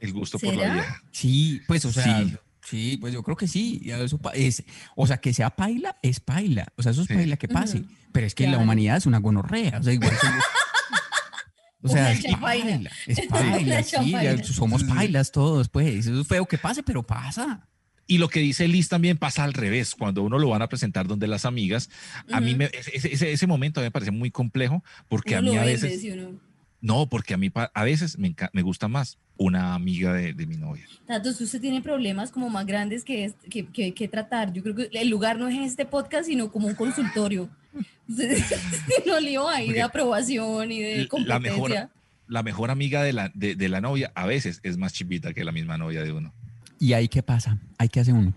[0.00, 1.02] El gusto por la vida.
[1.12, 2.36] Sí, pues, o sea, Sí.
[2.64, 3.80] sí, pues yo creo que sí.
[3.84, 4.64] eso es,
[4.96, 6.66] o sea, que sea paila, es paila.
[6.76, 7.14] O sea, eso es Sí.
[7.14, 7.84] paila que pase.
[8.10, 9.78] Pero es que la humanidad es una gonorrea.
[9.78, 10.44] O sea, igual somos-
[11.84, 16.06] O sea, es paila, es paila, sí, somos pailas todos, pues.
[16.06, 17.68] Eso es feo que pase, pero pasa.
[18.06, 19.94] Y lo que dice Liz también pasa al revés.
[19.94, 21.88] Cuando uno lo van a presentar donde las amigas,
[22.30, 22.58] a mí Ujú.
[22.58, 25.58] me, ese, ese- ese momento a mí me parece muy complejo porque Uno a mí
[25.58, 26.38] a veces, uno-
[26.80, 30.56] no, porque a mí a veces me, me gusta más una amiga de, de mi
[30.56, 30.84] novia.
[31.06, 34.52] Tanto si usted tiene problemas como más grandes que, es- que, que, que tratar.
[34.52, 37.48] Yo creo que el lugar no es este podcast, sino como un consultorio.
[38.08, 38.36] Usted
[39.06, 41.52] no lío ahí de Porque aprobación y de La competencia.
[41.52, 41.90] mejor,
[42.26, 45.44] la mejor amiga de la, de, de la novia a veces es más chipita que
[45.44, 46.34] la misma novia de uno.
[46.82, 47.58] ¿Y ahí qué pasa?
[47.78, 48.32] ¿Ahí qué hace uno?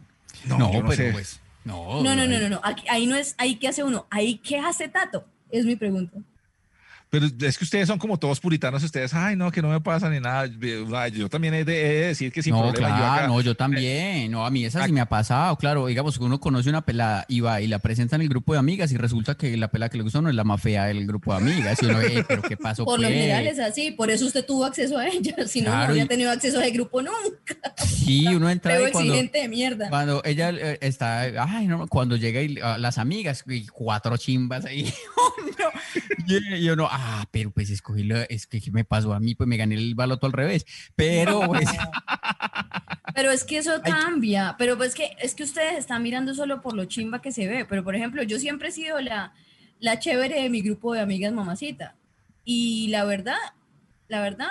[0.45, 1.11] No, yo no pero sé.
[1.13, 1.39] pues.
[1.63, 2.61] No, No, no, no, no, no.
[2.63, 6.19] Aquí- ahí no es, ahí qué hace uno, ahí qué hace Tato, es mi pregunta.
[7.19, 10.09] Pero es que ustedes son como todos puritanos, ustedes, ay, no, que no me pasa
[10.09, 10.47] ni nada.
[11.09, 13.41] Yo también he de, he de decir que sin no, problema yo claro, acá- no,
[13.41, 14.29] yo también.
[14.31, 15.85] No, a mí esa sí me ha pasado, claro.
[15.87, 18.59] Digamos que uno conoce una pelada y va y la presenta en el grupo de
[18.59, 21.07] amigas y resulta que la pelada que le gusta no es la más fea del
[21.07, 21.81] grupo de amigas.
[21.81, 22.83] Y uno, "Eh, pero ¿qué pasó?
[22.83, 23.17] Por lo pues?".
[23.17, 26.03] general es así, por eso usted tuvo acceso a ella, si no, no Claro, habría
[26.03, 27.55] y- tenido acceso a ese grupo nunca.
[27.85, 29.89] Sí, uno entra cuando, exigente de mierda.
[29.89, 34.65] cuando ella eh, está, ay, no, cuando llega y, ah, las amigas y cuatro chimbas
[34.65, 34.83] ahí.
[35.59, 35.65] no.
[36.27, 39.35] Y, y uno, ah, pero pues escogí lo, es que ¿qué me pasó a mí,
[39.35, 40.65] pues me gané el baloto al revés.
[40.95, 41.69] Pero pues,
[43.13, 46.73] Pero es que eso cambia, pero pues que es que ustedes están mirando solo por
[46.73, 49.33] lo chimba que se ve, pero por ejemplo, yo siempre he sido la,
[49.79, 51.95] la chévere de mi grupo de amigas mamacita.
[52.43, 53.37] Y la verdad,
[54.07, 54.49] la verdad,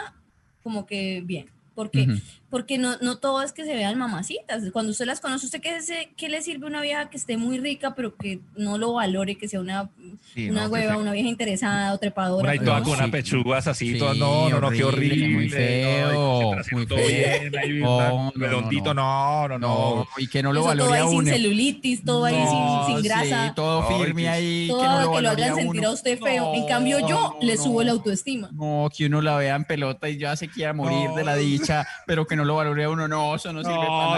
[0.62, 2.20] como que bien, porque Ujú.
[2.54, 5.82] Porque no, no todo es que se vean mamacitas, cuando usted las conoce, ¿usted qué,
[5.82, 9.34] se- qué le sirve una vieja que esté muy rica, pero que no lo valore,
[9.36, 9.90] que sea una,
[10.32, 12.44] Sí, una no, hueva, se- una vieja interesada o trepadora?
[12.44, 12.84] Una y pero toda no.
[12.84, 13.02] con sí.
[13.02, 17.08] una pechugas así, Sí, toda, no, no, no, qué horrible, muy feo, muy todo feo.
[17.08, 20.06] bien, ahí, No, una- no, no, redondito, no, no, no.
[20.18, 21.30] y que no lo Eso todo valore a ahí sin uno.
[21.32, 23.52] celulitis, todo ahí sin, sin sí, grasa.
[23.56, 25.90] todo Ay, firme ahí, todo que no lo que lo valore hagan a sentir a
[25.90, 26.54] usted feo.
[26.54, 27.86] en cambio, yo No, le subo no.
[27.86, 28.50] la autoestima.
[28.52, 31.84] No, que uno la vea en pelota y ya se quiera morir de la dicha,
[32.06, 34.16] pero que no lo valore a uno, no, eso no sirve No, para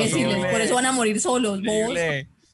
[0.00, 0.50] eso nada.
[0.50, 1.94] por eso van a morir solos, vos.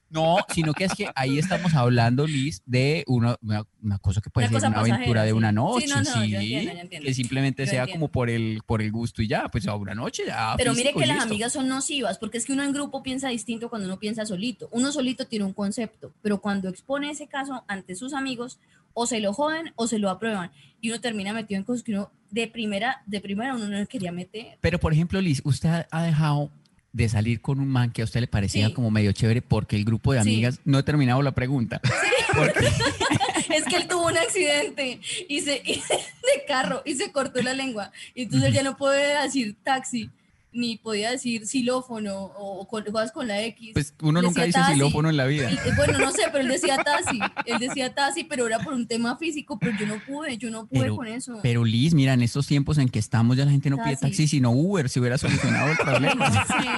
[0.09, 4.31] No, sino que es que ahí estamos hablando, Liz, de una, una, una cosa que
[4.31, 5.33] puede Una ser una aventura de sí.
[5.37, 7.07] una Sí, noche, no, no, sí, yo entiendo, yo entiendo.
[7.07, 8.07] que simplemente Yo sea entiendo.
[8.07, 10.55] como por el, por el gusto y ya, pues a una noche ya.
[10.57, 13.69] Pero mire que las amigas son nocivas, porque es que uno en grupo piensa distinto
[13.69, 14.69] cuando uno piensa solito.
[14.71, 18.61] Uno solito tiene un concepto, pero cuando expone ese caso ante sus amigos,
[18.95, 20.53] o se lo joden o se lo aprueban.
[20.81, 24.13] Y uno termina metido en cosas que uno de primera, de primera uno no quería
[24.13, 24.59] meter.
[24.61, 26.51] Pero, por ejemplo, Liz, usted ha- dejado
[26.93, 28.73] de salir con un man que a usted le parecía Sí.
[28.75, 30.29] como medio chévere porque el grupo de Sí.
[30.29, 31.81] amigas no he terminado la pregunta.
[32.37, 32.67] Porque-
[33.57, 37.55] es que él tuvo un accidente y se, y de carro y se cortó la
[37.55, 37.91] lengua.
[38.15, 40.11] Y entonces él ya no puede decir taxi,
[40.57, 43.71] ni podía decir xilófono o, o con, cosas con la X.
[43.75, 45.51] pues uno Decía nunca dice xilófono en la vida.
[45.51, 48.87] Y, bueno, no sé, pero él decía taxi, él decía taxi, pero era por un
[48.87, 51.39] tema físico, pero yo no pude, yo no pude Pero- con eso.
[51.43, 54.27] Pero Liz, mira, en estos tiempos en que estamos ya la gente no pide Taxi.
[54.27, 56.31] sino Uber, si hubiera solucionado el problema.
[56.47, 56.69] Sí.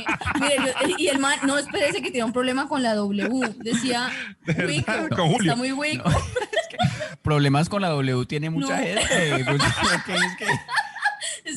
[0.41, 3.55] Mire, yo- y el man, no, espérese que tenía un problema con la W.
[3.59, 4.11] Decía,
[4.67, 4.93] Wico,
[5.41, 6.11] está muy Wico.
[7.23, 8.83] Problemas con la W tiene mucha No.
[8.83, 9.45] gente.
[9.49, 9.63] Pues,
[10.07, 10.47] ¿qué es que-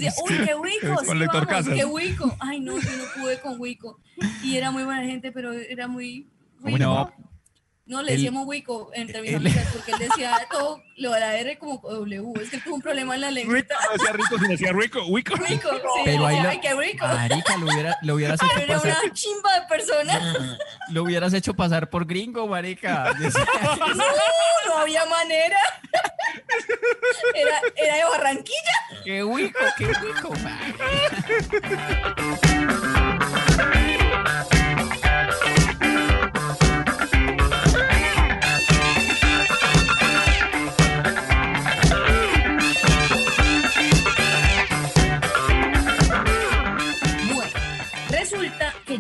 [0.06, 2.36] Decía, uy, qué Wico, con sí, Lector vamos, qué Wico.
[2.40, 4.00] Ay, no, yo no pude con Wico.
[4.44, 6.28] Y era muy buena gente, pero era muy...
[6.62, 6.86] ¿Cómo Wico.
[6.86, 7.31] no?
[7.92, 11.58] No, le decíamos Wico entre mis amigas porque él decía todo lo de la R
[11.58, 12.42] como W.
[12.42, 13.54] Es que él tuvo un problema en la lengua.
[13.54, 15.34] Rico, no decía rico, sino decía rico, rico.
[15.36, 17.06] Wico, sí, Pero ahí ay, qué rico.
[17.06, 18.98] Marica, lo, hubiera, lo hubieras hecho Pero pasar.
[19.04, 20.58] una chimba de persona.
[20.88, 23.14] Lo hubieras hecho pasar por gringo, marica.
[23.78, 25.58] No, no había manera.
[27.36, 29.04] Era, era de Barranquilla.
[29.04, 30.86] qué huico, qué huico, marica.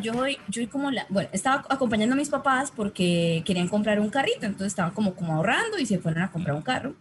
[0.01, 4.09] Yo hoy, yo como la, bueno, estaba acompañando a mis papás porque querían comprar un
[4.09, 6.95] carrito, entonces estaban como, como ahorrando y se fueron a comprar un carro.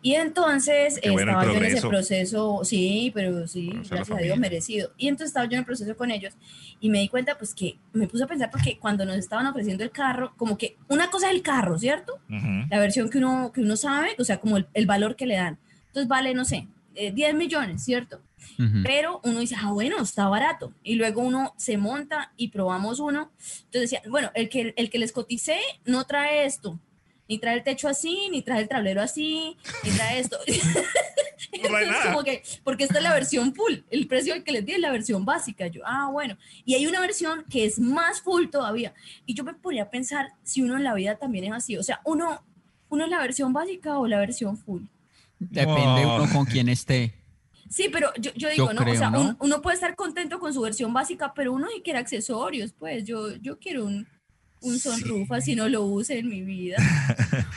[0.00, 4.18] Y entonces Qué bueno el estaba yo en ese proceso, sí, pero sí, Conocer gracias
[4.18, 4.92] a Dios merecido.
[4.96, 6.34] Y entonces estaba yo en el proceso con ellos
[6.80, 9.82] y me di cuenta pues que me puse a pensar porque cuando nos estaban ofreciendo
[9.82, 12.20] el carro, como que una cosa es el carro, ¿cierto?
[12.30, 12.68] Ujú.
[12.70, 15.34] la versión que uno, que uno sabe, o sea, como el, el valor que le
[15.34, 15.58] dan.
[15.88, 18.20] Entonces vale, no sé, eh, 10 millones, ¿cierto?
[18.82, 20.72] Pero uno dice, ah, bueno, está barato.
[20.82, 23.30] Y luego uno se monta y probamos uno.
[23.66, 26.78] Entonces decía, bueno, el que, el que les coticé no trae esto.
[27.28, 30.38] Ni trae el techo así, ni trae el tablero así, ni trae esto.
[31.52, 33.74] Entonces, como que, porque esta es la versión full.
[33.90, 35.66] El precio que les di es la versión básica.
[35.66, 36.36] Yo, ah, bueno.
[36.64, 38.94] Y hay una versión que es más full todavía.
[39.26, 41.76] Y yo me ponía a pensar si uno en la vida también es así.
[41.76, 42.42] O sea, uno,
[42.88, 44.82] uno es la versión básica o la versión full.
[45.38, 46.16] Depende No.
[46.16, 47.14] uno con quién esté.
[47.70, 48.80] Sí, pero yo, yo digo, ¿no?
[48.82, 49.20] creo, o sea, ¿no?
[49.20, 53.04] un- uno puede estar contento con su versión básica, pero uno sí quiere accesorios, pues.
[53.04, 54.06] Yo, yo quiero un,
[54.62, 56.76] un sunroof, así no lo use en mi vida.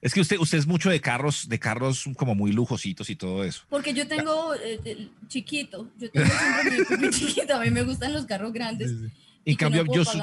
[0.00, 3.44] Es que usted, usted es mucho de carros, de carros como muy lujositos y todo
[3.44, 3.62] eso.
[3.68, 7.84] Porque yo tengo eh, el chiquito, yo tengo siempre mi, mi chiquito, a mí me
[7.84, 8.90] gustan los carros grandes.
[9.44, 10.20] Que cambio, no yo, soy-.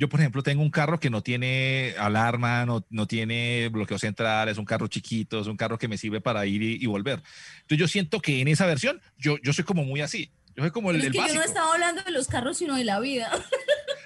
[0.00, 4.48] Yo, por ejemplo, tengo un carro que no tiene alarma, no, no tiene bloqueo central,
[4.48, 7.22] es un carro chiquito, es un carro que me sirve para ir y, y volver.
[7.60, 10.30] Entonces yo siento que en esa versión yo, yo soy como muy así.
[10.56, 11.40] Yo soy como el, es el que yo básico.
[11.40, 13.30] no estaba hablando de los carros, sino de la vida.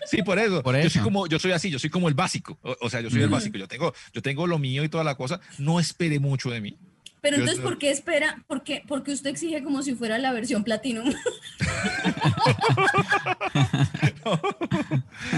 [0.07, 0.63] Sí, por eso.
[0.63, 1.03] Por Yo soy eso.
[1.03, 2.59] como, yo soy así, yo soy como el básico.
[2.61, 3.37] O, o sea, yo soy el Ujú.
[3.37, 3.57] básico.
[3.57, 5.41] Yo tengo, yo tengo lo mío y toda la cosa.
[5.57, 6.77] No espere mucho de mí.
[7.23, 8.45] Pero Yo- entonces, ¿por qué espera?
[8.47, 11.11] ¿Por qué, porque usted exige como si fuera la versión Platinum?
[14.25, 14.41] No,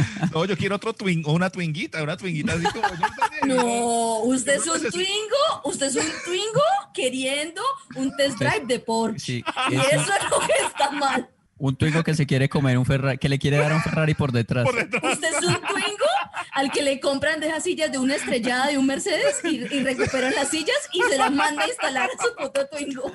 [0.48, 3.56] yo quiero otro twin o una twinguita, una twinguita así como yo también.
[3.56, 6.62] No, usted es no un necesito- Twingo, usted es un Twingo
[6.94, 7.62] queriendo
[7.96, 9.18] un test drive de Porsche.
[9.24, 11.28] Sí, y es eso es lo que está mal.
[11.58, 14.14] un Twingo que se quiere comer un Ferrari, que le quiere dar a un Ferrari
[14.14, 14.64] por detrás.
[14.64, 15.14] Por detrás.
[15.14, 16.06] Usted es un Twingo
[16.52, 19.82] al que le compran de esas sillas de una estrellada de un Mercedes y, y
[19.82, 23.12] recuperan las sillas y se las manda a instalar a su puto Twingo.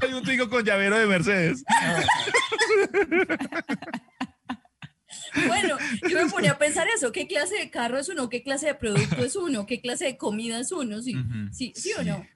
[0.00, 1.64] Soy un twingo con llavero de Mercedes.
[5.46, 5.76] Bueno,
[6.08, 8.28] yo me ponía a pensar eso, ¿qué clase de carro es uno?
[8.28, 9.66] ¿Qué clase de producto es uno?
[9.66, 11.02] ¿Qué clase de comida es uno?
[11.02, 11.14] ¿Sí,
[11.52, 12.26] sí, sí o no?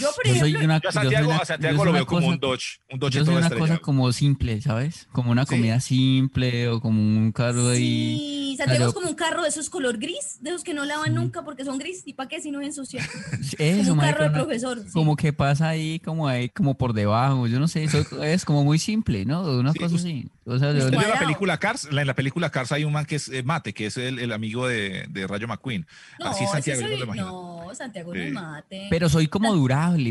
[0.00, 1.84] Yo, por Yo soy una, Yo a yo soy Santiago, una- a yo Santiago soy
[1.84, 4.12] lo una veo como cosa- un Dodge, un Dodge Yo soy todo una cosa como
[4.12, 5.08] simple, ¿sabes?
[5.12, 5.50] Como una Sí.
[5.54, 7.78] comida simple o como un carro ahí.
[8.18, 10.84] Sí, Santiago Pero- es como un carro de esos color gris, de esos que no
[10.84, 12.02] lavan nunca porque son gris.
[12.06, 13.04] ¿Y para qué si no es ensuciar?
[13.58, 14.78] Eso, como un marica, carro de una- profesor.
[14.84, 14.90] sí.
[14.92, 17.46] Como que pasa ahí, como ahí, como por debajo.
[17.46, 19.42] Yo no sé, soy- es como muy simple, ¿no?
[19.42, 20.28] Una Sí, cosa así.
[20.46, 23.16] O sea, yo- la película Cars, la- en la película Cars hay un man que
[23.16, 25.86] es eh, Mate, que es el, el amigo de, de Rayo McQueen.
[26.20, 28.26] No, Así Santiago, yo soy- no, Santiago no Sí.
[28.28, 28.86] es mate.
[28.90, 29.52] pero soy como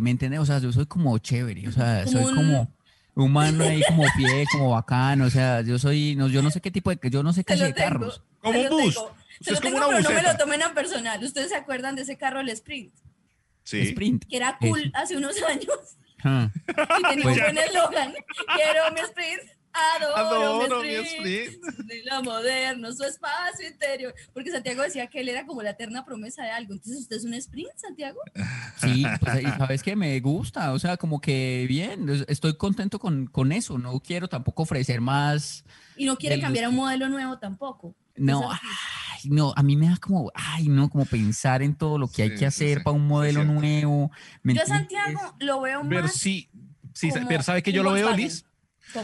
[0.02, 0.40] ¿me entiendes?
[0.40, 2.74] O sea, yo soy como chévere, o sea, Como soy un- como
[3.16, 5.26] humano ahí, como pie, como bacano.
[5.26, 7.64] O sea, yo soy, no, yo no sé qué tipo de, yo no sé lo
[7.66, 8.22] de carros.
[8.42, 9.00] Como se un lo bus.
[9.42, 11.24] Se lo tengo, pero no me lo tomen a personal.
[11.24, 12.94] ¿Ustedes se acuerdan de ese carro, el Sprint?
[13.64, 13.80] Sí.
[13.82, 14.26] Sprint.
[14.28, 14.92] Que era cool Eso.
[14.96, 15.68] hace unos años
[16.24, 16.50] Ah.
[16.68, 18.14] y tenía Pues- un buen eslogan.
[18.56, 19.42] Quiero mi Sprint.
[19.74, 21.64] Adoro, Adoro mi mi Sprint.
[21.86, 24.14] De lo moderno, su espacio interior.
[24.34, 26.74] Porque Santiago decía que él era como la eterna promesa de algo.
[26.74, 28.20] Entonces, ¿usted es un Sprint, Santiago?
[28.78, 33.00] Sí, pues, y sabes que me gusta, o sea, como que bien, es- estoy contento
[33.00, 35.64] con, con eso, no quiero tampoco ofrecer más,
[35.96, 37.96] Y no quiere cambiar a un modelo nuevo tampoco.
[38.16, 42.08] no, ay, no, a mí me da como, ay, no, como pensar en todo lo
[42.08, 44.12] que hay Sí, que sí, hacer sí, para un modelo nuevo.
[44.44, 44.66] ¿me Yo a?
[44.66, 46.50] Santiago lo veo Pero más sí,
[46.94, 48.16] sí, como pero ¿sabe que yo lo veo.
[48.16, 48.46] Liz?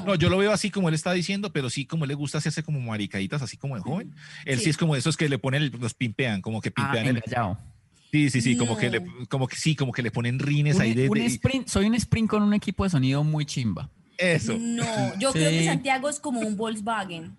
[0.05, 2.63] No, yo lo veo así como él está diciendo, pero sí como le gusta hacerse
[2.63, 4.13] como maricaditas, así como de joven.
[4.45, 4.69] Él sí, Sí.
[4.71, 7.17] es como de esos que le ponen, los pimpean, como que Ah, pimpean el...
[7.17, 7.57] engallado.
[8.11, 10.81] Sí, sí, sí, como que le, como que sí, como que le ponen rines Un,
[10.81, 13.89] ahí de, un de- sprint, soy un sprint con un equipo de sonido muy chimba.
[14.17, 14.57] eso.
[14.59, 14.83] No,
[15.19, 15.65] yo creo que.
[15.65, 17.37] Santiago es como un Volkswagen.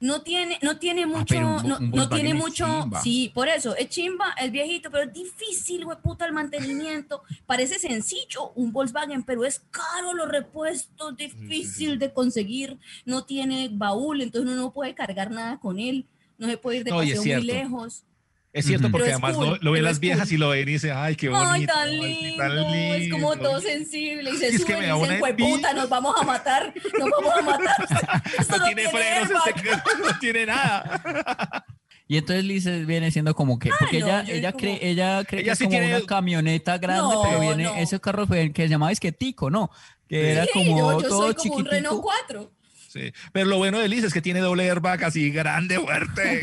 [0.00, 3.02] No tiene, no tiene mucho, Ah, un- no, tiene mucho, chimba.
[3.02, 7.22] sí, por eso, es chimba, es viejito, pero es difícil, puta, el mantenimiento.
[7.44, 14.22] Parece sencillo un Volkswagen, pero es caro los repuestos, difícil de conseguir, no tiene baúl,
[14.22, 16.06] entonces uno no puede cargar nada con él,
[16.38, 18.04] no se puede ir de No, paseo muy lejos.
[18.52, 20.34] Es cierto, porque Pero es además cool, lo, lo ven las es viejas cool.
[20.34, 21.50] y lo ven y dicen, ay, qué bonito.
[21.52, 23.48] Ay, tan ay, lindo, tan es como lindo".
[23.48, 26.14] todo sensible y se Es que suben me y da dicen, una puta, nos vamos
[26.20, 28.22] a matar, nos vamos a matar.
[28.38, 29.56] Esto No tiene frenos airbag".
[29.56, 31.64] este tiene nada.
[32.08, 35.42] Y entonces Liz viene siendo como que, porque no, ella, ella como- cree, ella cree
[35.42, 37.74] Ella que es sí como tiene- una camioneta grande, No, pero viene no.
[37.76, 39.70] ese carro fue- que se llamaba Esquetico, ¿no?
[40.08, 42.02] Que era Sí, como yo, yo todo soy como un Renault chiquitico.
[42.26, 42.52] 4.
[42.88, 43.12] Sí.
[43.32, 46.40] Pero lo bueno de Liz es que tiene doble airbag así grande, fuerte.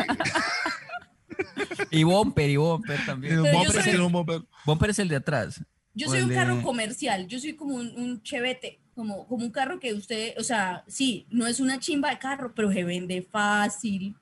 [1.91, 3.41] Y bumper, y bumper también.
[3.41, 4.41] Bumper, soy- un bumper.
[4.65, 5.61] Bumper es el de atrás.
[5.93, 9.51] Yo soy un de- carro comercial, yo soy como un, un chevete, como, como un
[9.51, 13.21] carro que usted, o sea, sí, no es una chimba de carro, pero se vende
[13.23, 14.15] fácil,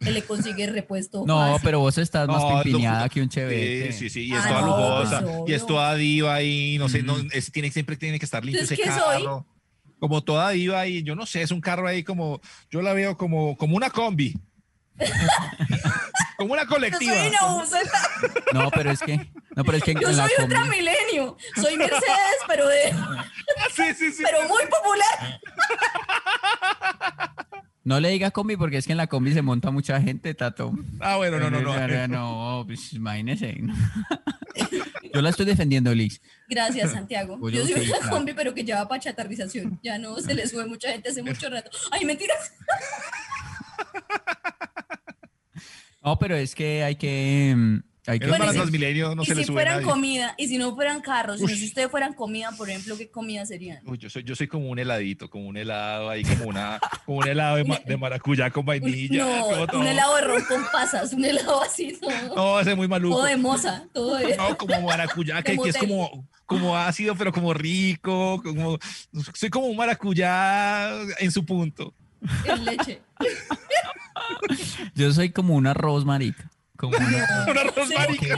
[0.00, 1.60] se le consigue repuesto No, fácil.
[1.64, 3.92] pero vos estás más No, pimpineada lo- que un chevete.
[3.92, 4.26] Sí, sí, sí.
[4.28, 5.22] Y Ah, es toda no, lujosa.
[5.22, 8.44] pues, y es toda diva y no sé, no, es- tiene, siempre tiene que estar
[8.44, 8.92] limpio ese ¿qué soy?
[9.24, 9.44] carro.
[9.98, 12.40] Como toda diva y yo no sé, es un carro ahí como,
[12.70, 14.36] yo la veo como, como una combi.
[16.36, 17.14] como una Yo colectiva.
[17.14, 17.40] soy una
[18.52, 19.16] No, pero es que,
[19.56, 22.92] no, pero es que en yo soy ultra milenio, soy Mercedes, pero de,
[23.74, 24.22] sí, sí, sí.
[24.24, 25.40] pero muy popular.
[27.84, 30.72] no le diga combi porque es que en la combi se monta mucha gente, Tato.
[31.00, 31.88] Ah, bueno, no, no, no.
[31.88, 33.56] No, no, pues imagínese.
[35.14, 36.20] Yo la estoy defendiendo, Liz.
[36.48, 37.38] Gracias, Santiago.
[37.40, 38.10] Pues Yo yo soy una claro.
[38.10, 39.80] combi, pero que lleva para chatarrización.
[39.82, 41.70] Ya no se le sube mucha gente hace mucho rato.
[41.90, 42.52] Ay, mentiras.
[46.02, 49.22] No, pero es que hay que, mm, hay que Bueno, para y si- Transmilenio no
[49.22, 49.86] y se le si sube fueran nadie.
[49.86, 53.44] comida, y si no fueran carros, sino si ustedes fueran comida, por ejemplo, ¿qué comida
[53.44, 53.80] serían?
[53.84, 57.18] Uy, yo soy, yo soy como un heladito, como un helado ahí, como una, como
[57.18, 59.26] un helado de, ma- de maracuyá con vainilla.
[59.42, 59.80] como no, todo.
[59.80, 63.16] un helado de ron con pasas, un helado así, todo, No, ese es muy maluco.
[63.16, 64.36] todo de moza, todo de...
[64.36, 68.78] No, como maracuyá, que, es como, como ácido, pero como rico, como,
[69.34, 71.92] soy como un maracuyá en su punto.
[72.46, 73.02] en leche.
[74.94, 76.50] Yo soy como un arroz, marica.
[76.76, 77.48] Como un arroz.
[77.48, 77.94] Un arroz Sí.
[77.96, 78.36] marica.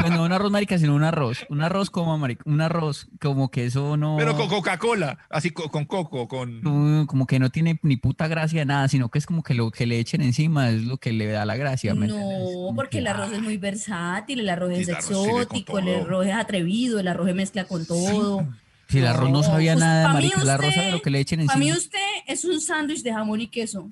[0.00, 1.46] Pues no un arroz, marica, sino un arroz.
[1.48, 2.42] Un arroz como, marica.
[2.46, 4.16] Un arroz como que eso no...
[4.18, 6.60] Pero con Coca-Cola, así co- con coco, con...
[6.62, 9.54] no, como que no tiene ni puta gracia de nada, sino que es como que
[9.54, 11.94] lo que le echen encima es lo que le da la gracia.
[11.94, 15.88] No, porque que- el arroz es muy versátil, el arroz es el arroz exótico, el
[16.02, 18.46] arroz es atrevido, el arroz se mezcla con todo.
[18.88, 21.46] Si el arroz no sabía pues, nada, marica, el arroz sabe lo que le echen
[21.46, 21.78] Para mí encima.
[21.82, 23.88] usted es un sándwich de jamón y queso.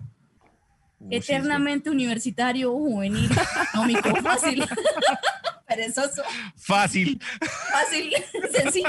[1.10, 3.30] Eternamente universitario, juvenil,
[3.70, 4.64] económico, fácil,
[5.68, 6.22] perezoso.
[6.56, 7.20] Fácil.
[7.40, 8.12] fácil,
[8.52, 8.88] sencillo.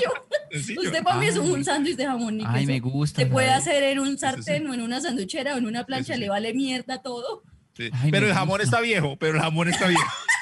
[0.51, 0.81] Sencillo.
[0.81, 1.63] Usted para mí es un Ay.
[1.63, 2.55] sándwich de jamón y queso.
[2.55, 3.21] Ay, me gusta.
[3.21, 6.19] Se puede hacer en un sartén o en una sanduchera o en una plancha, sí.
[6.19, 7.43] le vale mierda todo.
[7.75, 7.89] Sí.
[7.93, 8.63] Ay, pero el jamón gusta.
[8.63, 10.03] está viejo, pero el jamón está viejo.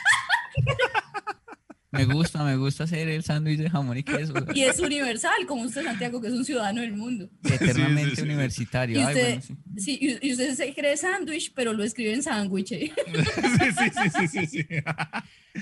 [1.91, 4.33] Me gusta, me gusta hacer el sándwich de jamón y queso.
[4.53, 7.29] Y es universal, como usted, Santiago, que es un ciudadano del mundo.
[7.43, 8.97] Eternamente Sí, sí, sí, universitario.
[8.97, 9.55] Y Ay, usted, bueno, sí.
[9.77, 12.69] sí, y- usted se cree sándwich, pero lo escribe en sándwich.
[12.69, 14.65] sí, sí, sí, sí, sí, sí.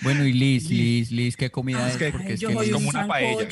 [0.03, 1.93] Bueno, y Liz, Liz, Liz, ¿qué comida Ah, es?
[1.95, 3.49] es que- Porque es Yo que Liz- como un una paella.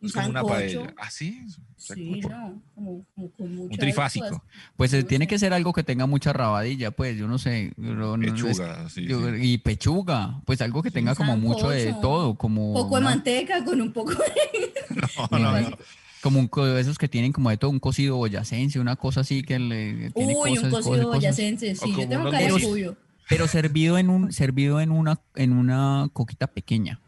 [0.00, 0.94] Un Es como una paella.
[0.98, 1.42] ¿Ah, sí?
[1.76, 4.42] Sí, no, como, como con mucha Un trifásico.
[4.76, 5.28] Pues eh, no tiene sé.
[5.28, 7.72] que ser algo que tenga mucha rabadilla, pues, yo no sé.
[7.76, 9.36] no- es- Pechuga, sí, yo- sí.
[9.42, 13.64] Y pechuga, pues algo que tenga como mucho de todo, como Un poco de manteca
[13.64, 14.72] con un poco de...
[15.30, 15.78] No, no, no.
[16.22, 19.58] como un esos que tienen como de todo, un cocido boyacense, una cosa así que
[19.58, 21.06] le tiene Uy, cosas, un cocido cosas.
[21.06, 22.96] boyacense, sí, yo tengo cara de suyo.
[23.28, 27.00] Pero servido en un, servido en una, en una coquita pequeña.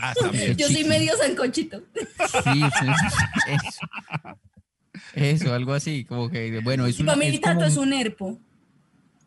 [0.00, 0.56] Ah, también.
[0.56, 1.82] Yo soy medio sancochito.
[1.96, 2.92] Sí, eso,
[3.46, 4.38] eso.
[5.14, 7.76] Eso, algo así, como que, bueno, es Y una, para mí es Tato como es
[7.76, 8.38] un- un herpo.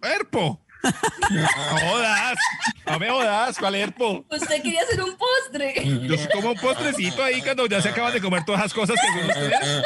[0.01, 0.61] ¡Herpo!
[0.83, 1.47] No
[1.79, 2.37] jodas,
[2.85, 4.23] no me jodas, ¿cuál herpo?
[4.29, 5.73] Usted quería hacer un postre.
[6.07, 8.95] Yo soy como un postrecito ahí cuando ya se acaban de comer todas las cosas
[9.01, 9.83] que son ustedes.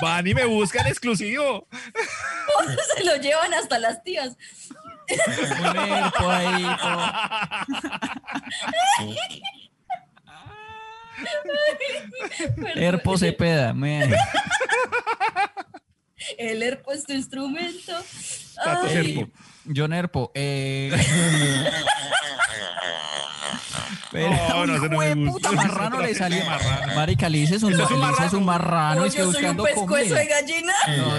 [0.00, 1.66] Van y me buscan exclusivo.
[2.96, 4.36] Se lo llevan hasta las tías.
[5.60, 6.64] un herpo ahí.
[12.76, 14.08] Herpo Cepeda, me-
[16.38, 17.92] El herpo es tu instrumento.
[18.62, 19.32] Tato Ay, herpo.
[19.74, 20.90] John Herpo, eh...
[24.10, 25.48] Pero, No, no, ese no me Hijo de gusta.
[25.50, 26.44] puta marrano le salió.
[26.46, 26.94] marrano.
[26.94, 29.56] Marica, Liz es un, es un Liz es un marrano, es que yo soy un
[29.56, 30.72] buscando pescuezo de gallina.
[30.96, 31.12] No,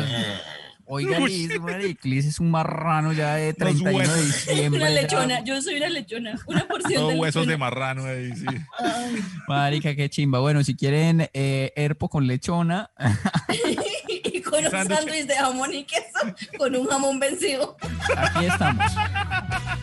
[0.88, 1.20] Oiga.
[1.20, 4.82] Liz, marica, Liz es un marrano ya de 31 de diciembre.
[4.82, 6.40] Una lechona, yo soy una lechona.
[6.46, 7.58] Una porción Todos de huesos de lechona.
[7.58, 8.46] marrano ahí, sí.
[8.78, 9.16] Ay,
[9.48, 10.40] Marica, qué chimba.
[10.40, 12.92] Bueno, si quieren eh, herpo con lechona,
[14.50, 15.26] con un Sándwich.
[15.26, 17.78] de jamón y queso, con un jamón vencido.
[18.18, 18.92] aquí estamos.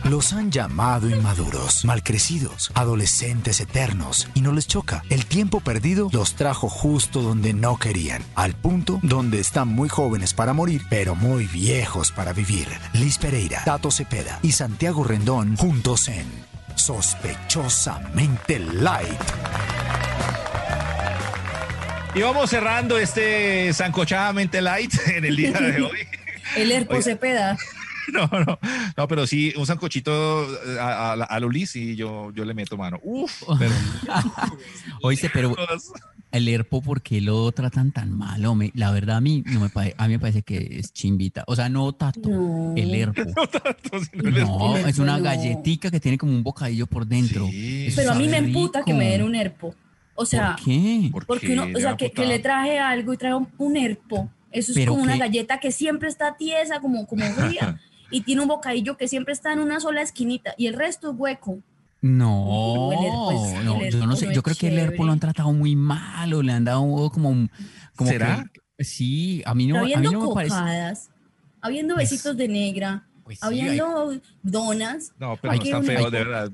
[0.03, 5.03] Los han llamado inmaduros, malcrecidos, adolescentes eternos, y no les choca.
[5.09, 10.33] El tiempo perdido los trajo justo donde no querían, al punto donde están muy jóvenes
[10.33, 12.67] para morir, pero muy viejos para vivir.
[12.93, 16.25] Liz Pereira, Tato Cepeda y Santiago Rendón juntos en
[16.75, 19.19] Sospechosamente Light.
[22.15, 25.97] Y vamos cerrando este sancochadamente light en el día de hoy.
[26.57, 27.03] El herpo Oiga.
[27.03, 27.57] Cepeda.
[28.11, 28.59] No, no,
[28.97, 30.45] no, pero sí, un sancochito
[30.77, 32.99] a, a, a Luli, sí, yo, yo le meto mano.
[33.01, 33.71] Uf, pero...
[35.03, 35.55] Oíste, pero
[36.33, 38.43] el herpo, ¿por qué lo tratan tan mal?
[38.45, 38.71] hombre?
[38.75, 41.45] La verdad, a mí, no me pare- a mí me parece que es chimbita.
[41.47, 42.73] O sea, no tato, No.
[42.75, 43.21] el herpo.
[43.37, 45.23] No tanto, sino el No, es una no.
[45.23, 47.47] galletica que tiene como un bocadillo por dentro.
[47.47, 47.87] Sí.
[47.95, 49.73] Pero a mí me emputa que me den un herpo.
[50.15, 51.09] O sea, ¿Por qué?
[51.11, 53.77] ¿Por porque qué uno, o le sea, que, le traje algo y trae un, un
[53.77, 54.29] herpo.
[54.51, 57.79] Eso es como una galleta que siempre está tiesa, como, como fría,
[58.11, 61.15] y tiene un bocadillo que siempre está en una sola esquinita y el resto es
[61.17, 61.59] hueco.
[62.01, 65.75] No, herpo no, yo no sé, yo creo que el herpo lo han tratado muy
[65.75, 67.49] mal o le han dado como un...
[67.95, 68.45] Como ¿Será?
[68.77, 70.55] que- sí, a mí no, a mí habiendo no me parece...
[70.55, 71.09] cocadas,
[71.61, 75.13] habiendo besitos de negra, Pues sí, hay, habiendo donas.
[75.17, 76.51] No, pero no que es tan un- feo, de verdad.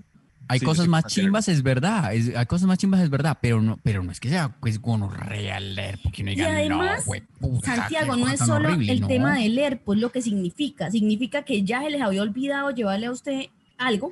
[0.49, 3.61] Hay Sí, cosas más chimbas, es verdad, es- hay cosas más chimbas, es verdad, pero
[3.61, 7.05] no, pero no es que sea pues gonorrea el herpo, que uno Y además,
[7.39, 9.07] no, Santiago, no es solo horrible", el no.
[9.07, 10.91] tema del herpo, es lo que significa.
[10.91, 13.45] Significa que ya se les había olvidado llevarle a usted
[13.77, 14.11] algo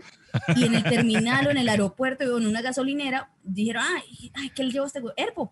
[0.55, 4.49] y en el terminal o en el aeropuerto o en una gasolinera dijeron, ay, ay
[4.55, 5.13] ¿qué le llevo a este güey?
[5.17, 5.51] herpo?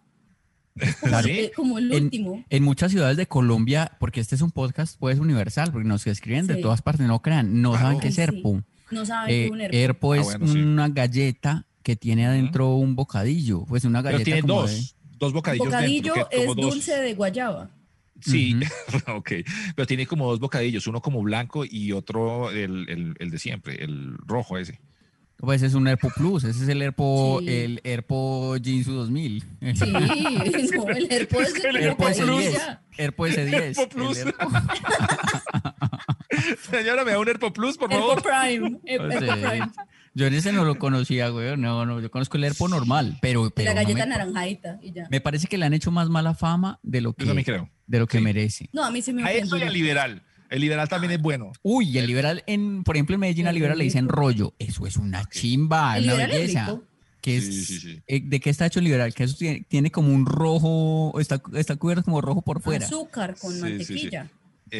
[1.02, 2.44] Como, el, como el En- último.
[2.50, 6.48] En muchas ciudades de Colombia, porque este es un podcast pues universal, porque nos escriben
[6.48, 7.86] de todas partes, no crean, no Claro.
[7.86, 8.22] saben qué es Sí.
[8.92, 9.78] No saben qué Eh, es un herpo.
[9.78, 10.60] herpo Ah, es bueno, sí.
[10.60, 15.18] una galleta que tiene adentro un bocadillo, pues una Pero galleta tiene como dos, de-
[15.20, 16.30] dos bocadillos Bocadillo dentro.
[16.30, 17.70] que es dos- dulce de guayaba.
[18.22, 18.56] Sí,
[19.08, 19.32] ok.
[19.76, 23.84] Pero tiene como dos bocadillos, uno como blanco y otro el, el, el de siempre,
[23.84, 24.80] el rojo ese.
[25.38, 27.50] Pues es un Herpo Plus, ese es el Herpo, Sí.
[27.50, 29.44] el Herpo Jinsu 2000.
[29.76, 32.54] Sí, no, el herpo es El Herpo bocadillo S10.
[32.54, 32.82] ya.
[32.98, 33.78] Herpo S10.
[33.78, 34.18] Herpo Plus.
[34.18, 34.62] el Herpo-
[36.70, 38.22] Señora, me da un Herpo Plus, por favor.
[38.22, 38.80] Prime.
[38.86, 38.98] Sí.
[38.98, 39.70] Prime.
[40.14, 41.58] Yo en ese no lo conocía, güey.
[41.58, 44.94] No, no, yo conozco el Herpo normal, pero, pero La no galleta me, naranjadita y
[44.94, 45.08] ya.
[45.12, 47.70] me parece que le han hecho más mala fama de lo que, creo.
[47.86, 48.24] de lo que Sí.
[48.24, 48.70] merece.
[48.72, 50.24] No, a mí se me A eso y al liberal.
[50.50, 51.52] El liberal también es bueno.
[51.64, 54.54] Uy, el liberal, en, por ejemplo, en Medellín al liberal le dicen rollo.
[54.60, 56.66] Eso es una chimba, El una es belleza.
[56.68, 56.84] rico.
[57.20, 58.02] Que Sí, es, sí, sí.
[58.08, 59.14] eh, ¿De qué está hecho el liberal?
[59.14, 62.86] Que eso tiene, tiene como un rojo, está, está cubierto como rojo por fuera.
[62.86, 63.70] Azúcar con Sí, sí, sí.
[63.94, 64.32] mantequilla.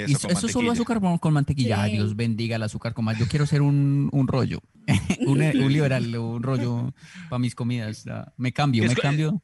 [0.04, 1.84] Eso, Y con eso solo azúcar con, con mantequilla.
[1.84, 1.94] Ay.
[1.94, 3.18] Dios bendiga el azúcar con más.
[3.18, 4.60] Yo quiero ser un, un rollo,
[5.26, 6.94] un, un liberal, un rollo
[7.30, 8.04] para mis comidas.
[8.04, 8.34] ya.
[8.38, 9.42] Me cambio, Es me cambio.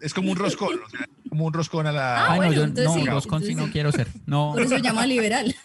[0.00, 2.26] Es como un roscón, o sea, como un roscón a la...
[2.26, 4.08] Ah, Ay, bueno, no, yo entonces no, sí, roscón sí no quiero ser.
[4.26, 5.54] No, Por eso se llama liberal.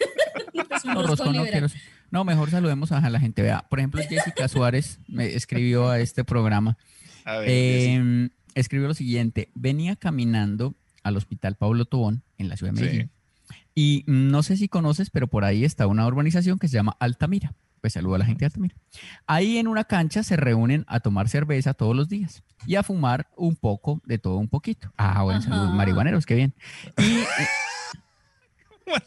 [0.84, 1.80] No, roscón roscón no quiero ser.
[2.10, 3.42] No, mejor saludemos a la gente.
[3.42, 6.76] Vea, por ejemplo, Jessica Suárez me escribió a este programa.
[7.24, 7.90] A ver, Jessy.
[8.00, 12.84] Eh, escribió lo siguiente: venía caminando al hospital Pablo Tobón en la ciudad de Sí.
[12.84, 13.10] Medellín.
[13.74, 17.54] Y no sé si conoces, pero por ahí está una urbanización que se llama Altamira.
[17.80, 18.76] Pues saludo a la gente de Altamira.
[19.26, 23.28] Ahí en una cancha se reúnen a tomar cerveza todos los días y a fumar
[23.36, 24.92] un poco de todo un poquito.
[24.96, 26.54] Ah, bueno, saludos marihuaneros, qué bien.
[26.98, 27.24] Y,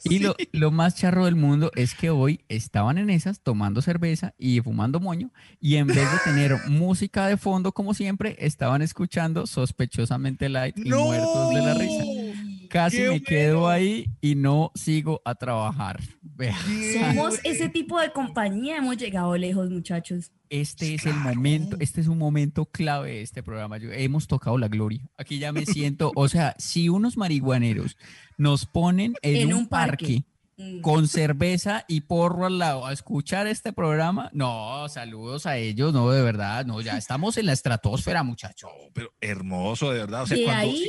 [0.16, 4.34] y lo, lo más charro del mundo es que hoy estaban en esas tomando cerveza
[4.38, 9.48] y fumando moño y en vez de tener música de fondo como siempre, estaban escuchando
[9.48, 12.04] sospechosamente light y muertos de la risa.
[12.76, 16.02] Casi ¡Qué me quedo ahí y no sigo a trabajar.
[16.22, 16.58] Vea,
[17.00, 18.76] Somos ese tipo de compañía.
[18.78, 20.34] Hemos llegado lejos, muchachos.
[20.50, 23.78] este es el momento, este es un momento clave de este programa.
[23.78, 25.00] Yo- hemos tocado la gloria.
[25.18, 27.96] Aquí ya me siento, o sea, si unos marihuaneros
[28.38, 30.06] nos ponen en, En un, un parque.
[30.06, 30.24] parque
[30.58, 30.80] Mm.
[30.82, 34.30] con cerveza y porro al lado a escuchar este programa.
[34.34, 38.68] No, saludos a ellos, no, de verdad, no, ya estamos en la estratosfera, muchacho.
[38.68, 40.24] No, pero hermoso, de verdad.
[40.24, 40.88] O sea, de cuando, ahí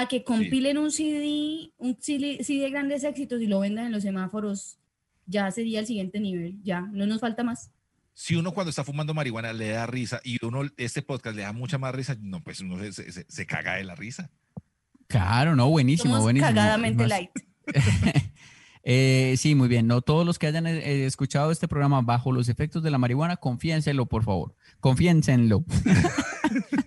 [0.00, 3.92] a que compilen un CD, un CD, CD de grandes éxitos y lo vendan en
[3.92, 4.78] los semáforos,
[5.26, 6.56] ya sería el siguiente nivel.
[6.62, 7.70] Ya, no nos falta más.
[8.14, 11.52] si uno cuando está fumando marihuana le da risa y uno este podcast le da
[11.52, 14.30] mucha más risa, no, pues uno se, se- se caga de la risa.
[15.06, 16.48] Claro, no, buenísimo, Somos buenísimo.
[16.54, 17.30] cagadamente Más- light.
[18.90, 19.86] Eh, sí, muy bien.
[19.86, 23.36] No todos los que hayan eh, escuchado este programa bajo los efectos de la marihuana,
[23.36, 24.54] confiénselo, por favor.
[24.80, 25.62] Confiénsenlo.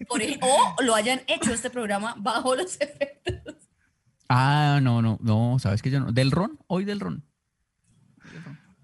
[0.08, 3.56] Por o lo hayan hecho este programa bajo los efectos.
[4.30, 6.12] Ah, no, no, no, sabes que yo no.
[6.12, 6.58] ¿Del ron?
[6.68, 7.24] Hoy del ron.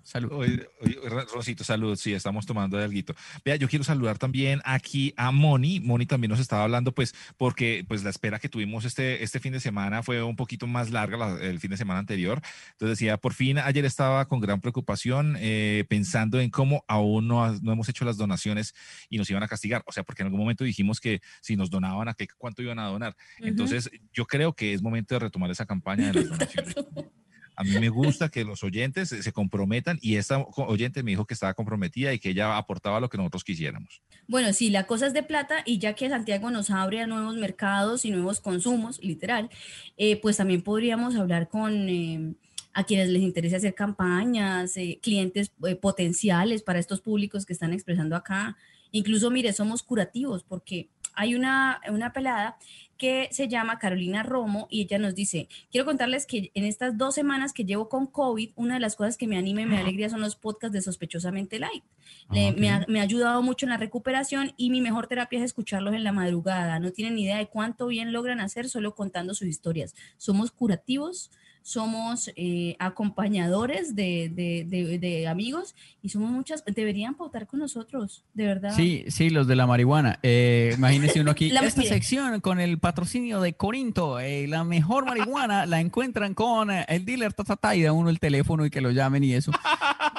[0.08, 0.32] Salud.
[0.32, 0.66] Oye,
[1.04, 3.14] Ro- Rosito, salud, sí, estamos tomando de alguito.
[3.44, 5.82] Vea, yo quiero saludar también aquí a Moni.
[5.82, 9.52] Moni también nos estaba hablando, pues, porque pues la espera que tuvimos este, este fin
[9.52, 12.42] de semana fue un poquito más larga la- el fin de semana anterior.
[12.72, 17.52] Entonces decía, por fin ayer estaba con gran preocupación eh, pensando en cómo aún no,
[17.60, 18.74] no hemos hecho las donaciones
[19.10, 19.84] y nos iban a castigar.
[19.88, 22.80] O sea, porque en algún momento dijimos que si nos donaban, ¿a qué, cuánto iban
[22.80, 23.14] a donar?
[23.40, 26.76] Entonces, yo creo que es momento de retomar esa campaña de las donaciones.
[27.58, 31.34] A mí me gusta que los oyentes se comprometan y esta oyente me dijo que
[31.34, 34.02] estaba comprometida y que ella aportaba lo que nosotros quisiéramos.
[34.28, 37.36] Bueno, sí, la cosa es de plata y ya que Santiago nos abre a nuevos
[37.36, 39.50] mercados y nuevos consumos, literal,
[39.98, 42.36] eh, pues también podríamos hablar con eh,
[42.78, 47.74] a quienes les interese hacer campañas, eh, clientes eh, potenciales para estos públicos que están
[47.74, 48.56] expresando acá.
[48.92, 50.88] Incluso, mire, somos curativos porque
[51.18, 52.58] hay una, una pelada
[52.98, 57.14] que se llama Carolina Romo y ella nos dice, quiero contarles que en estas dos
[57.14, 60.10] semanas que llevo con COVID, una de las cosas que me anima y me alegría
[60.10, 61.84] son los podcasts de Sospechosamente Light.
[62.32, 65.38] Le- Ah, me, ha, me ha ayudado mucho en la recuperación y mi mejor terapia
[65.40, 66.80] es escucharlos en la madrugada.
[66.80, 69.94] No tienen idea de cuánto bien logran hacer solo contando sus historias.
[70.18, 71.30] Somos curativos,
[71.68, 78.24] somos eh, acompañadores de, de- de- de amigos y somos muchas, deberían pautar con nosotros,
[78.34, 78.74] de verdad.
[78.74, 80.18] Sí, sí, los de la marihuana.
[80.24, 81.50] Eh, imagínese uno aquí.
[81.52, 81.94] La- Esta mire.
[81.94, 84.18] sección con el patrocinio de Corinto.
[84.22, 87.92] eh, la mejor marihuana la encuentran con eh, el dealer ta, ta, ta, y da
[87.92, 89.52] uno el teléfono y que lo llamen y eso.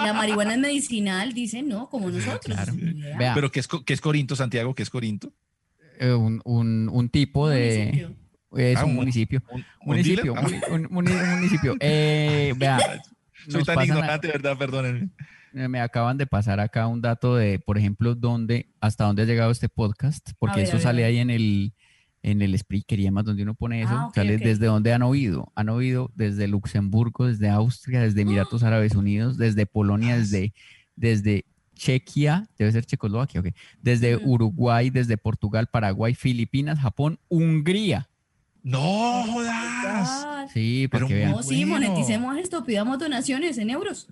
[0.05, 1.89] La marihuana es medicinal, dicen, ¿no?
[1.89, 2.41] Como nosotros.
[2.45, 2.73] Claro.
[2.77, 3.17] Vea.
[3.19, 4.75] Vea, Pero ¿qué es, qué es Corinto, Santiago?
[4.75, 5.33] ¿Qué es Corinto?
[5.99, 8.15] eh, un, un- un tipo de.
[8.57, 9.43] Es Ah, un un- municipio.
[9.51, 10.35] ¿Un, un Municipio.
[10.35, 11.77] muni- un, muni- un municipio.
[11.81, 12.77] Eh, vea.
[12.79, 13.03] Ah,
[13.49, 14.57] soy tan pasan a- ignorante, ¿verdad?
[14.59, 15.09] Perdónenme.
[15.53, 19.51] Me acaban de pasar acá un dato de, por ejemplo, dónde, hasta dónde ha llegado
[19.51, 21.73] este podcast, porque ver, eso sale ahí en el,
[22.23, 25.51] en el Spreaker y donde uno pone eso, Ah, sale desde donde han oído.
[25.57, 30.53] Han oído desde Luxemburgo, desde Austria, desde Emiratos Árabes Unidos, desde Polonia, desde,
[30.97, 31.45] desde
[31.75, 33.49] Chequia, debe ser Checoslovaquia, ok,
[33.81, 34.17] desde.
[34.17, 38.08] Uruguay, desde Portugal, Paraguay, Filipinas, Japón, Hungría.
[38.63, 40.51] ¡No jodas!
[40.53, 41.87] Sí, Pero porque vean, No, sí, Bueno.
[41.89, 44.09] moneticemos esto, pidamos donaciones en euros.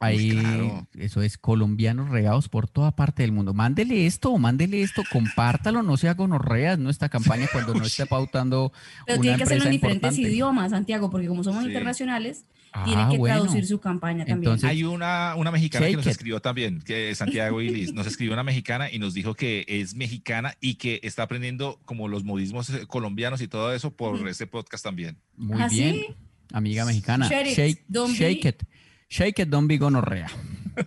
[0.00, 0.88] Ahí, claro.
[0.98, 3.54] eso es colombianos regados por toda parte del mundo.
[3.54, 8.72] Mándele esto, mándele esto, compártalo, no sea gonorreas, no esta campaña cuando no esté pautando
[9.06, 10.34] Pero una tiene que hacerlo en diferentes importante.
[10.34, 11.68] idiomas, Santiago, porque como somos Sí.
[11.68, 13.36] internacionales, Ah, tiene que bueno.
[13.42, 14.38] traducir su campaña también.
[14.52, 16.12] Entonces- Hay una, una mexicana que nos it.
[16.12, 19.94] escribió también, que es Santiago Ilis, nos escribió una mexicana y nos dijo que es
[19.94, 24.28] mexicana y que está aprendiendo como los modismos eh, colombianos y todo eso por Mm.
[24.28, 25.18] este podcast también.
[25.36, 26.06] Muy ¿Ah, bien, sí?
[26.52, 27.28] amiga mexicana.
[27.28, 28.62] Shake it, Shake, don't shake be- it.
[29.10, 30.30] Shake it, don't be gonorrea.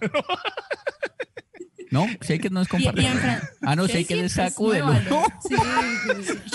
[1.92, 3.06] No, shake it no es compartir.
[3.62, 4.88] Ah, no, shake it es sacúdelo.
[4.88, 5.24] muévalo.
[5.48, 5.56] Sí,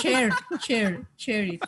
[0.01, 0.29] share,
[0.59, 1.61] share, share it.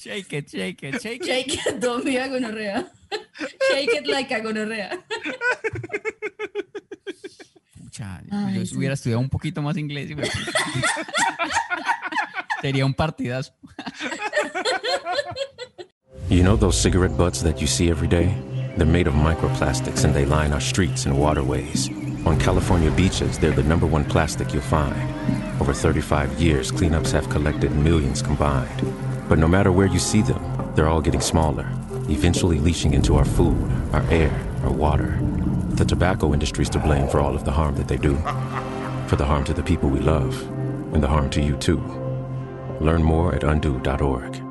[0.00, 1.26] Shake it, shake it, shake it.
[1.26, 2.88] Shake it, don't be a gonorrea.
[3.70, 4.98] Shake it like a gonorrea.
[7.78, 8.76] Pucha, Ay, yo sí.
[8.76, 10.08] hubiera estudiado un poquito más inglés.
[10.10, 10.28] y me-
[12.62, 13.52] Sería un partidazo.
[16.30, 18.32] You know those cigarette butts that you see every day?
[18.76, 21.90] They're made of microplastics and they line our streets and waterways.
[22.24, 24.94] On California beaches, they're the number one plastic you'll find.
[25.60, 28.80] Over 35 years, cleanups have collected millions combined.
[29.30, 30.42] But no matter where you see them,
[30.74, 31.64] they're all getting smaller,
[32.08, 33.56] eventually leaching into our food,
[33.92, 35.20] our air, our water.
[35.68, 38.16] The tobacco industry's to blame for all of the harm that they do.
[39.06, 40.42] For the harm to the people we love,
[40.92, 41.78] and the harm to you too.
[42.80, 44.49] Learn more at undo.org.